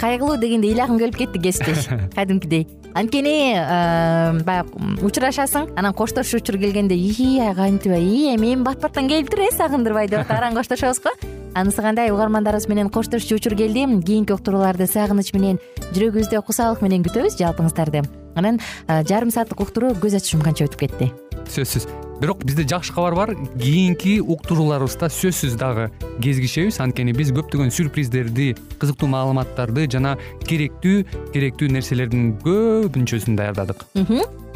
кайгылуу 0.00 0.36
дегенде 0.36 0.68
ыйлагым 0.68 0.98
келип 0.98 1.16
кетти 1.16 1.38
кесиптеш. 1.38 1.88
Кадимкидей. 2.16 2.66
Анткени 2.94 3.54
баягы 4.44 5.04
учурашасың 5.04 5.74
анан 5.78 5.94
коштошуу 5.94 6.40
учур 6.40 6.58
келгенде 6.58 6.94
ии 6.94 7.40
кантип 7.54 7.92
ии 7.96 8.34
эми 8.34 8.54
эми 8.54 8.62
бат 8.62 8.80
баттан 8.80 9.08
келип 9.08 9.30
тур 9.30 9.40
э 9.46 9.50
сагындырбай 9.52 10.08
деп 10.08 10.24
атып 10.24 10.36
араң 10.38 10.54
коштошобуз 10.54 11.00
го. 11.04 11.14
Анысы 11.54 11.82
кандай? 11.82 12.10
Угармандарыбыз 12.10 12.68
менен 12.68 12.90
коштошчу 12.90 13.36
учур 13.36 13.56
келди 13.56 13.86
кийинки 14.04 14.32
уктурууларды 14.32 14.86
сагыныч 14.86 15.32
менен 15.34 15.58
жүрөгүбүздө 15.92 16.42
кусалык 16.46 16.82
менен 16.82 17.02
күтөбүз 17.02 17.38
жалпыңыздарды 17.40 18.02
анан 18.38 18.60
жарым 18.88 19.32
сааттык 19.34 19.60
уктуруу 19.66 19.94
көз 19.98 20.18
ачышым 20.20 20.44
канча 20.44 20.68
өтүп 20.68 20.86
кетти. 20.86 21.12
Сөзсүз. 21.48 21.88
Бирок 22.18 22.42
бизде 22.42 22.64
жакшы 22.66 22.92
кабар 22.92 23.14
бар. 23.14 23.34
Кийинки 23.60 24.18
уктурууларыбызда 24.20 25.06
сөзсүз 25.12 25.54
дагы 25.60 25.88
кезигишебиз. 26.22 26.80
Анткени 26.82 27.14
биз 27.16 27.30
көптөгөн 27.36 27.70
сюрприздерди 27.70 28.50
кызыктуу 28.80 29.08
маалыматтарды 29.12 29.86
жана 29.90 30.16
керектүү 30.42 31.04
керектүү 31.34 31.70
нерселердин 31.76 32.34
көпүнчөсүн 32.42 33.38
даярдадык 33.38 33.86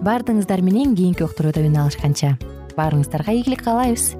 баардыгыңыздар 0.00 0.62
менен 0.64 0.94
кийинки 0.96 1.26
уктурууда 1.26 1.60
үн 1.66 1.76
алышканча. 1.82 2.36
Баарыңыздарга 2.76 3.34
ийгилик 3.36 3.64
каалайбыз 3.66 4.14